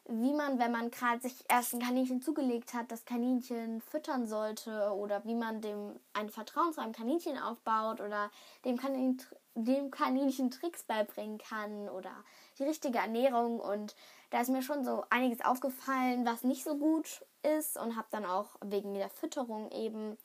wie 0.09 0.33
man, 0.33 0.59
wenn 0.59 0.73
man 0.73 0.91
gerade 0.91 1.21
sich 1.21 1.45
erst 1.47 1.73
ein 1.73 1.79
Kaninchen 1.79 2.21
zugelegt 2.21 2.73
hat, 2.73 2.91
das 2.91 3.05
Kaninchen 3.05 3.79
füttern 3.81 4.27
sollte 4.27 4.91
oder 4.93 5.23
wie 5.23 5.35
man 5.35 5.61
dem 5.61 5.97
ein 6.11 6.29
Vertrauen 6.29 6.73
zu 6.73 6.81
einem 6.81 6.91
Kaninchen 6.91 7.37
aufbaut 7.37 8.01
oder 8.01 8.29
dem, 8.65 8.77
Kanin, 8.77 9.21
dem 9.55 9.89
Kaninchen 9.89 10.51
Tricks 10.51 10.83
beibringen 10.83 11.37
kann 11.37 11.87
oder 11.87 12.11
die 12.59 12.63
richtige 12.63 12.97
Ernährung. 12.97 13.61
Und 13.61 13.95
da 14.31 14.41
ist 14.41 14.49
mir 14.49 14.61
schon 14.61 14.83
so 14.83 15.05
einiges 15.09 15.45
aufgefallen, 15.45 16.25
was 16.25 16.43
nicht 16.43 16.65
so 16.65 16.75
gut 16.75 17.25
ist 17.57 17.77
und 17.77 17.95
habe 17.95 18.07
dann 18.11 18.25
auch 18.25 18.49
wegen 18.61 18.93
der 18.95 19.09
Fütterung 19.09 19.71
eben 19.71 20.17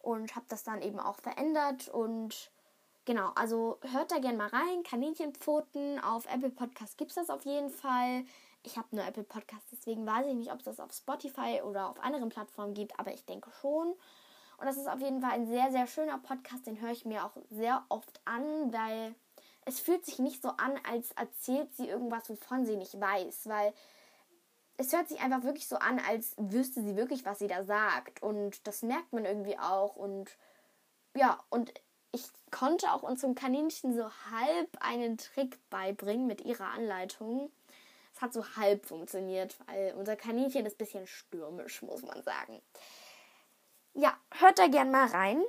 und 0.00 0.34
habe 0.34 0.46
das 0.48 0.64
dann 0.64 0.82
eben 0.82 0.98
auch 0.98 1.16
verändert. 1.16 1.88
Und 1.88 2.50
genau, 3.08 3.32
also 3.34 3.78
hört 3.90 4.12
da 4.12 4.18
gerne 4.18 4.36
mal 4.36 4.48
rein. 4.48 4.82
Kaninchenpfoten 4.84 5.98
auf 5.98 6.26
Apple 6.26 6.50
Podcast 6.50 6.98
gibt 6.98 7.10
es 7.10 7.14
das 7.14 7.30
auf 7.30 7.42
jeden 7.46 7.70
Fall. 7.70 8.24
Ich 8.62 8.76
habe 8.76 8.94
nur 8.94 9.04
Apple 9.04 9.24
Podcast, 9.24 9.66
deswegen 9.72 10.06
weiß 10.06 10.26
ich 10.26 10.34
nicht, 10.34 10.52
ob 10.52 10.58
es 10.58 10.66
das 10.66 10.78
auf 10.78 10.92
Spotify 10.92 11.62
oder 11.64 11.88
auf 11.88 11.98
anderen 12.04 12.28
Plattformen 12.28 12.74
gibt, 12.74 13.00
aber 13.00 13.14
ich 13.14 13.24
denke 13.24 13.50
schon. 13.62 13.88
Und 14.58 14.66
das 14.66 14.76
ist 14.76 14.88
auf 14.88 15.00
jeden 15.00 15.22
Fall 15.22 15.30
ein 15.30 15.46
sehr, 15.46 15.70
sehr 15.70 15.86
schöner 15.86 16.18
Podcast, 16.18 16.66
den 16.66 16.82
höre 16.82 16.90
ich 16.90 17.06
mir 17.06 17.24
auch 17.24 17.32
sehr 17.48 17.82
oft 17.88 18.20
an, 18.26 18.72
weil 18.74 19.14
es 19.64 19.80
fühlt 19.80 20.04
sich 20.04 20.18
nicht 20.18 20.42
so 20.42 20.50
an, 20.50 20.78
als 20.86 21.12
erzählt 21.12 21.74
sie 21.76 21.88
irgendwas, 21.88 22.28
wovon 22.28 22.66
sie 22.66 22.76
nicht 22.76 23.00
weiß, 23.00 23.48
weil 23.48 23.72
es 24.76 24.92
hört 24.92 25.08
sich 25.08 25.20
einfach 25.20 25.44
wirklich 25.44 25.66
so 25.66 25.76
an, 25.76 25.98
als 25.98 26.34
wüsste 26.36 26.82
sie 26.82 26.96
wirklich, 26.96 27.24
was 27.24 27.38
sie 27.38 27.48
da 27.48 27.64
sagt. 27.64 28.22
Und 28.22 28.66
das 28.66 28.82
merkt 28.82 29.14
man 29.14 29.24
irgendwie 29.24 29.58
auch. 29.58 29.96
Und 29.96 30.36
ja, 31.16 31.38
und 31.48 31.72
ich 32.12 32.24
konnte 32.50 32.92
auch 32.92 33.02
unserem 33.02 33.34
Kaninchen 33.34 33.94
so 33.94 34.10
halb 34.30 34.76
einen 34.80 35.18
Trick 35.18 35.58
beibringen 35.70 36.26
mit 36.26 36.40
ihrer 36.40 36.68
Anleitung. 36.68 37.50
Es 38.14 38.22
hat 38.22 38.32
so 38.32 38.44
halb 38.56 38.86
funktioniert, 38.86 39.56
weil 39.66 39.94
unser 39.94 40.16
Kaninchen 40.16 40.66
ist 40.66 40.74
ein 40.74 40.78
bisschen 40.78 41.06
stürmisch, 41.06 41.82
muss 41.82 42.02
man 42.02 42.22
sagen. 42.22 42.60
Ja, 43.94 44.16
hört 44.32 44.58
da 44.58 44.68
gern 44.68 44.90
mal 44.90 45.06
rein. 45.06 45.42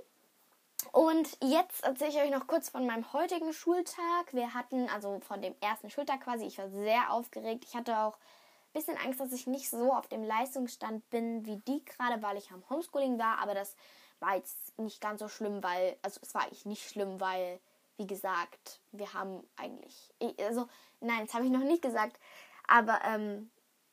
Und 0.91 1.37
jetzt 1.43 1.83
erzähle 1.83 2.09
ich 2.09 2.17
euch 2.17 2.31
noch 2.31 2.47
kurz 2.47 2.69
von 2.69 2.85
meinem 2.85 3.11
heutigen 3.13 3.53
Schultag. 3.53 4.33
Wir 4.33 4.53
hatten, 4.53 4.89
also 4.89 5.19
von 5.19 5.41
dem 5.41 5.55
ersten 5.61 5.89
Schultag 5.89 6.21
quasi, 6.21 6.45
ich 6.45 6.57
war 6.57 6.69
sehr 6.69 7.11
aufgeregt. 7.11 7.65
Ich 7.67 7.75
hatte 7.75 7.97
auch 7.97 8.15
ein 8.15 8.73
bisschen 8.73 8.97
Angst, 8.97 9.19
dass 9.19 9.33
ich 9.33 9.45
nicht 9.45 9.69
so 9.69 9.93
auf 9.93 10.07
dem 10.07 10.23
Leistungsstand 10.23 11.09
bin 11.09 11.45
wie 11.45 11.57
die 11.57 11.83
gerade, 11.83 12.21
weil 12.21 12.37
ich 12.37 12.51
am 12.51 12.63
Homeschooling 12.69 13.19
war. 13.19 13.39
Aber 13.39 13.53
das 13.53 13.75
war 14.21 14.35
jetzt 14.35 14.77
nicht 14.77 15.01
ganz 15.01 15.19
so 15.19 15.27
schlimm, 15.27 15.63
weil, 15.63 15.97
also 16.01 16.19
es 16.23 16.33
war 16.33 16.43
eigentlich 16.43 16.65
nicht 16.65 16.87
schlimm, 16.87 17.19
weil, 17.19 17.59
wie 17.97 18.07
gesagt, 18.07 18.81
wir 18.91 19.13
haben 19.13 19.47
eigentlich, 19.55 20.13
also 20.39 20.67
nein, 21.01 21.25
das 21.25 21.33
habe 21.33 21.45
ich 21.45 21.51
noch 21.51 21.59
nicht 21.59 21.81
gesagt, 21.81 22.19
aber 22.67 22.99
ähm, 23.03 23.49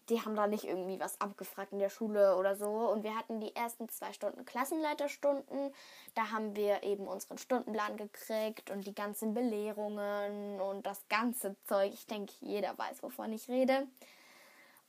die 0.09 0.25
haben 0.25 0.37
da 0.37 0.47
nicht 0.47 0.65
irgendwie 0.65 1.01
was 1.01 1.21
abgefragt 1.21 1.73
in 1.73 1.79
der 1.79 1.91
Schule 1.91 2.37
oder 2.37 2.55
so. 2.57 2.69
Und 2.69 3.03
wir 3.03 3.17
hatten 3.17 3.41
die 3.41 3.55
ersten 3.57 3.89
zwei 3.89 4.13
Stunden 4.13 4.45
Klassenleiterstunden. 4.45 5.73
Da 6.15 6.31
haben 6.31 6.55
wir 6.55 6.83
eben 6.85 7.09
unseren 7.09 7.39
Stundenplan 7.39 7.97
gekriegt 7.97 8.71
und 8.71 8.87
die 8.87 8.95
ganzen 8.95 9.35
Belehrungen 9.35 10.61
und 10.61 10.87
das 10.87 11.09
ganze 11.09 11.57
Zeug. 11.65 11.93
Ich 11.93 12.07
denke, 12.07 12.33
jeder 12.41 12.77
weiß, 12.79 13.03
wovon 13.03 13.33
ich 13.33 13.49
rede. 13.49 13.89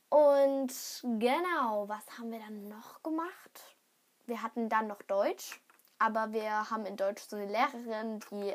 Und 0.08 0.72
genau, 1.02 1.88
was 1.88 2.18
haben 2.18 2.30
wir 2.30 2.38
dann 2.38 2.68
noch 2.68 3.02
gemacht? 3.02 3.77
Wir 4.28 4.42
hatten 4.42 4.68
dann 4.68 4.86
noch 4.86 5.02
Deutsch, 5.02 5.60
aber 5.98 6.32
wir 6.32 6.70
haben 6.70 6.86
in 6.86 6.96
Deutsch 6.96 7.22
so 7.22 7.36
eine 7.36 7.46
Lehrerin, 7.46 8.20
die 8.30 8.52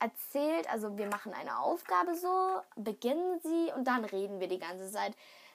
erzählt, 0.00 0.68
also 0.68 0.98
wir 0.98 1.06
machen 1.06 1.32
eine 1.32 1.58
Aufgabe 1.58 2.16
so, 2.16 2.60
beginnen 2.74 3.40
sie 3.42 3.72
und 3.76 3.84
dann 3.84 4.04
reden 4.04 4.40
wir 4.40 4.48
die 4.48 4.58
ganze 4.58 4.90
Zeit 4.90 5.14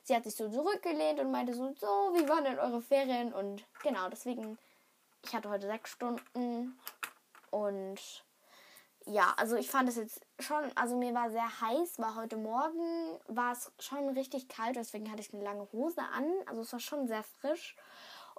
sie 0.10 0.16
hat 0.16 0.24
sich 0.24 0.36
so 0.36 0.50
zurückgelehnt 0.50 1.20
und 1.20 1.32
meinte 1.32 1.54
so, 1.54 1.74
so, 1.80 1.88
wie 2.16 2.28
waren 2.28 2.44
denn 2.44 2.60
eure 2.60 2.82
Ferien? 2.82 3.32
Und 3.32 3.64
genau, 3.84 4.10
deswegen, 4.10 4.58
ich 5.24 5.34
hatte 5.34 5.50
heute 5.50 5.68
sechs 5.68 5.92
Stunden 5.92 6.78
und 7.52 8.00
ja, 9.06 9.34
also 9.38 9.56
ich 9.56 9.70
fand 9.70 9.88
es 9.88 9.96
jetzt 9.96 10.22
schon, 10.40 10.64
also 10.76 10.98
mir 10.98 11.14
war 11.14 11.30
sehr 11.32 11.62
heiß, 11.62 12.00
war 12.00 12.16
heute 12.16 12.38
Morgen, 12.38 13.20
war 13.28 13.54
es 13.54 13.72
schon 13.80 14.10
richtig 14.10 14.50
kalt, 14.50 14.76
deswegen 14.76 15.10
hatte 15.12 15.22
ich 15.22 15.34
eine 15.34 15.44
lange 15.44 15.68
Hose 15.72 16.02
an, 16.02 16.26
also 16.48 16.62
es 16.62 16.74
war 16.74 16.80
schon 16.80 17.08
sehr 17.08 17.24
frisch. 17.24 17.76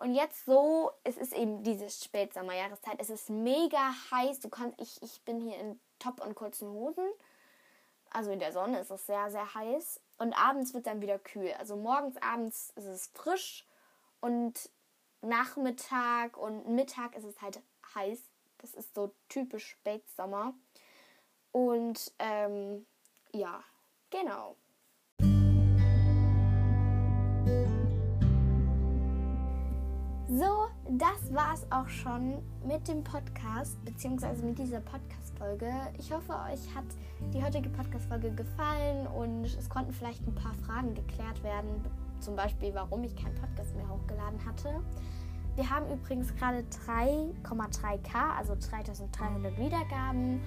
Und 0.00 0.14
jetzt 0.14 0.46
so, 0.46 0.90
es 1.04 1.18
ist 1.18 1.34
eben 1.34 1.62
diese 1.62 1.90
Spätsommerjahreszeit, 1.90 2.98
es 2.98 3.10
ist 3.10 3.28
mega 3.28 3.92
heiß, 4.10 4.40
du 4.40 4.48
kannst, 4.48 4.80
ich, 4.80 5.00
ich 5.02 5.22
bin 5.24 5.40
hier 5.40 5.58
in 5.58 5.78
Top 5.98 6.24
und 6.24 6.34
kurzen 6.34 6.70
Hosen, 6.70 7.06
also 8.08 8.30
in 8.30 8.38
der 8.38 8.52
Sonne 8.52 8.80
ist 8.80 8.90
es 8.90 9.06
sehr, 9.06 9.30
sehr 9.30 9.54
heiß 9.54 10.00
und 10.16 10.32
abends 10.32 10.72
wird 10.72 10.86
dann 10.86 11.02
wieder 11.02 11.18
kühl. 11.18 11.52
Also 11.58 11.76
morgens, 11.76 12.16
abends 12.16 12.72
ist 12.76 12.86
es 12.86 13.08
frisch 13.14 13.66
und 14.20 14.70
Nachmittag 15.20 16.38
und 16.38 16.66
Mittag 16.66 17.14
ist 17.14 17.24
es 17.24 17.42
halt 17.42 17.60
heiß. 17.94 18.22
Das 18.56 18.72
ist 18.72 18.94
so 18.94 19.14
typisch 19.28 19.66
Spätsommer. 19.66 20.54
Und 21.52 22.12
ähm, 22.18 22.86
ja, 23.32 23.62
genau. 24.08 24.56
So, 30.40 30.70
das 30.88 31.34
war 31.34 31.52
es 31.52 31.70
auch 31.70 31.86
schon 31.86 32.38
mit 32.66 32.88
dem 32.88 33.04
Podcast, 33.04 33.76
beziehungsweise 33.84 34.42
mit 34.42 34.58
dieser 34.58 34.80
Podcast-Folge. 34.80 35.70
Ich 35.98 36.10
hoffe, 36.10 36.32
euch 36.32 36.74
hat 36.74 36.86
die 37.34 37.44
heutige 37.44 37.68
Podcast-Folge 37.68 38.30
gefallen 38.30 39.06
und 39.08 39.44
es 39.44 39.68
konnten 39.68 39.92
vielleicht 39.92 40.26
ein 40.26 40.34
paar 40.34 40.54
Fragen 40.64 40.94
geklärt 40.94 41.42
werden. 41.42 41.84
Zum 42.20 42.36
Beispiel, 42.36 42.72
warum 42.72 43.04
ich 43.04 43.14
keinen 43.16 43.34
Podcast 43.34 43.76
mehr 43.76 43.86
hochgeladen 43.86 44.42
hatte. 44.46 44.82
Wir 45.56 45.68
haben 45.68 45.92
übrigens 45.92 46.34
gerade 46.36 46.64
3,3k, 46.86 48.38
also 48.38 48.54
3300 48.54 49.58
Wiedergaben. 49.58 50.40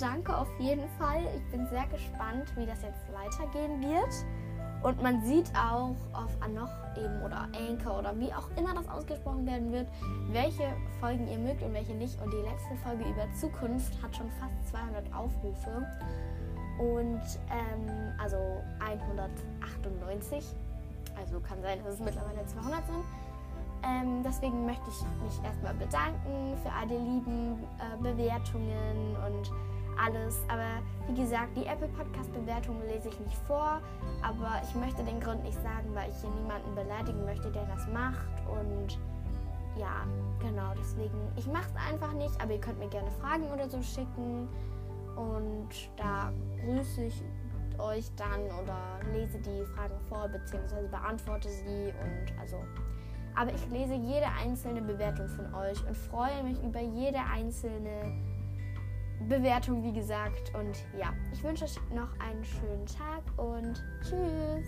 Danke 0.00 0.36
auf 0.36 0.48
jeden 0.58 0.88
Fall. 0.98 1.22
Ich 1.36 1.48
bin 1.52 1.68
sehr 1.68 1.86
gespannt, 1.86 2.52
wie 2.56 2.66
das 2.66 2.82
jetzt 2.82 3.04
weitergehen 3.12 3.82
wird. 3.82 4.41
Und 4.82 5.00
man 5.00 5.24
sieht 5.24 5.50
auch 5.54 5.94
auf 6.12 6.30
Anoch 6.40 6.70
eben 6.96 7.22
oder 7.22 7.48
Anchor 7.56 8.00
oder 8.00 8.18
wie 8.18 8.32
auch 8.32 8.48
immer 8.56 8.74
das 8.74 8.88
ausgesprochen 8.88 9.46
werden 9.46 9.72
wird, 9.72 9.86
welche 10.32 10.74
Folgen 11.00 11.28
ihr 11.28 11.38
mögt 11.38 11.62
und 11.62 11.72
welche 11.72 11.94
nicht. 11.94 12.20
Und 12.20 12.32
die 12.32 12.38
letzte 12.38 12.74
Folge 12.82 13.04
über 13.04 13.26
Zukunft 13.40 14.02
hat 14.02 14.16
schon 14.16 14.30
fast 14.40 14.68
200 14.70 15.14
Aufrufe. 15.14 15.86
Und 16.78 17.22
ähm, 17.50 18.12
also 18.18 18.36
198. 18.80 20.44
Also 21.16 21.40
kann 21.40 21.62
sein, 21.62 21.78
dass 21.84 21.94
es 21.94 22.00
mittlerweile 22.00 22.44
200 22.46 22.86
sind. 22.86 23.04
Ähm, 23.84 24.22
deswegen 24.24 24.64
möchte 24.64 24.84
ich 24.88 25.02
mich 25.24 25.44
erstmal 25.44 25.74
bedanken 25.74 26.56
für 26.62 26.72
alle 26.72 26.96
lieben 26.98 27.58
äh, 27.78 27.96
Bewertungen 28.00 29.16
und 29.26 29.50
alles. 29.98 30.40
Aber 30.48 30.82
wie 31.08 31.20
gesagt, 31.20 31.56
die 31.56 31.66
Apple 31.66 31.88
Podcast 31.88 32.32
Bewertung 32.32 32.80
lese 32.82 33.08
ich 33.08 33.20
nicht 33.20 33.36
vor. 33.46 33.80
Aber 34.22 34.60
ich 34.62 34.74
möchte 34.74 35.02
den 35.04 35.20
Grund 35.20 35.42
nicht 35.42 35.60
sagen, 35.62 35.94
weil 35.94 36.10
ich 36.10 36.16
hier 36.20 36.30
niemanden 36.30 36.74
beleidigen 36.74 37.24
möchte, 37.24 37.50
der 37.50 37.64
das 37.66 37.86
macht. 37.88 38.26
Und 38.48 38.98
ja, 39.76 40.06
genau, 40.40 40.72
deswegen, 40.78 41.18
ich 41.36 41.46
mache 41.46 41.68
es 41.68 41.92
einfach 41.92 42.12
nicht. 42.12 42.40
Aber 42.40 42.52
ihr 42.52 42.60
könnt 42.60 42.78
mir 42.78 42.88
gerne 42.88 43.10
Fragen 43.20 43.44
oder 43.50 43.68
so 43.68 43.82
schicken. 43.82 44.48
Und 45.16 45.68
da 45.96 46.32
grüße 46.64 47.04
ich 47.04 47.22
euch 47.78 48.10
dann 48.16 48.44
oder 48.62 49.00
lese 49.12 49.38
die 49.38 49.64
Fragen 49.74 49.98
vor 50.08 50.28
bzw. 50.28 50.86
beantworte 50.88 51.48
sie 51.48 51.92
und 52.02 52.38
also 52.38 52.56
aber 53.34 53.52
ich 53.54 53.66
lese 53.70 53.94
jede 53.94 54.26
einzelne 54.26 54.82
Bewertung 54.82 55.28
von 55.28 55.54
euch 55.54 55.78
und 55.86 55.96
freue 55.96 56.42
mich 56.44 56.62
über 56.62 56.80
jede 56.80 57.18
einzelne 57.18 58.12
Bewertung, 59.28 59.82
wie 59.82 59.92
gesagt. 59.92 60.52
Und 60.54 60.84
ja, 60.98 61.12
ich 61.32 61.42
wünsche 61.42 61.64
euch 61.64 61.76
noch 61.94 62.18
einen 62.18 62.44
schönen 62.44 62.86
Tag 62.86 63.22
und 63.36 63.82
tschüss. 64.02 64.66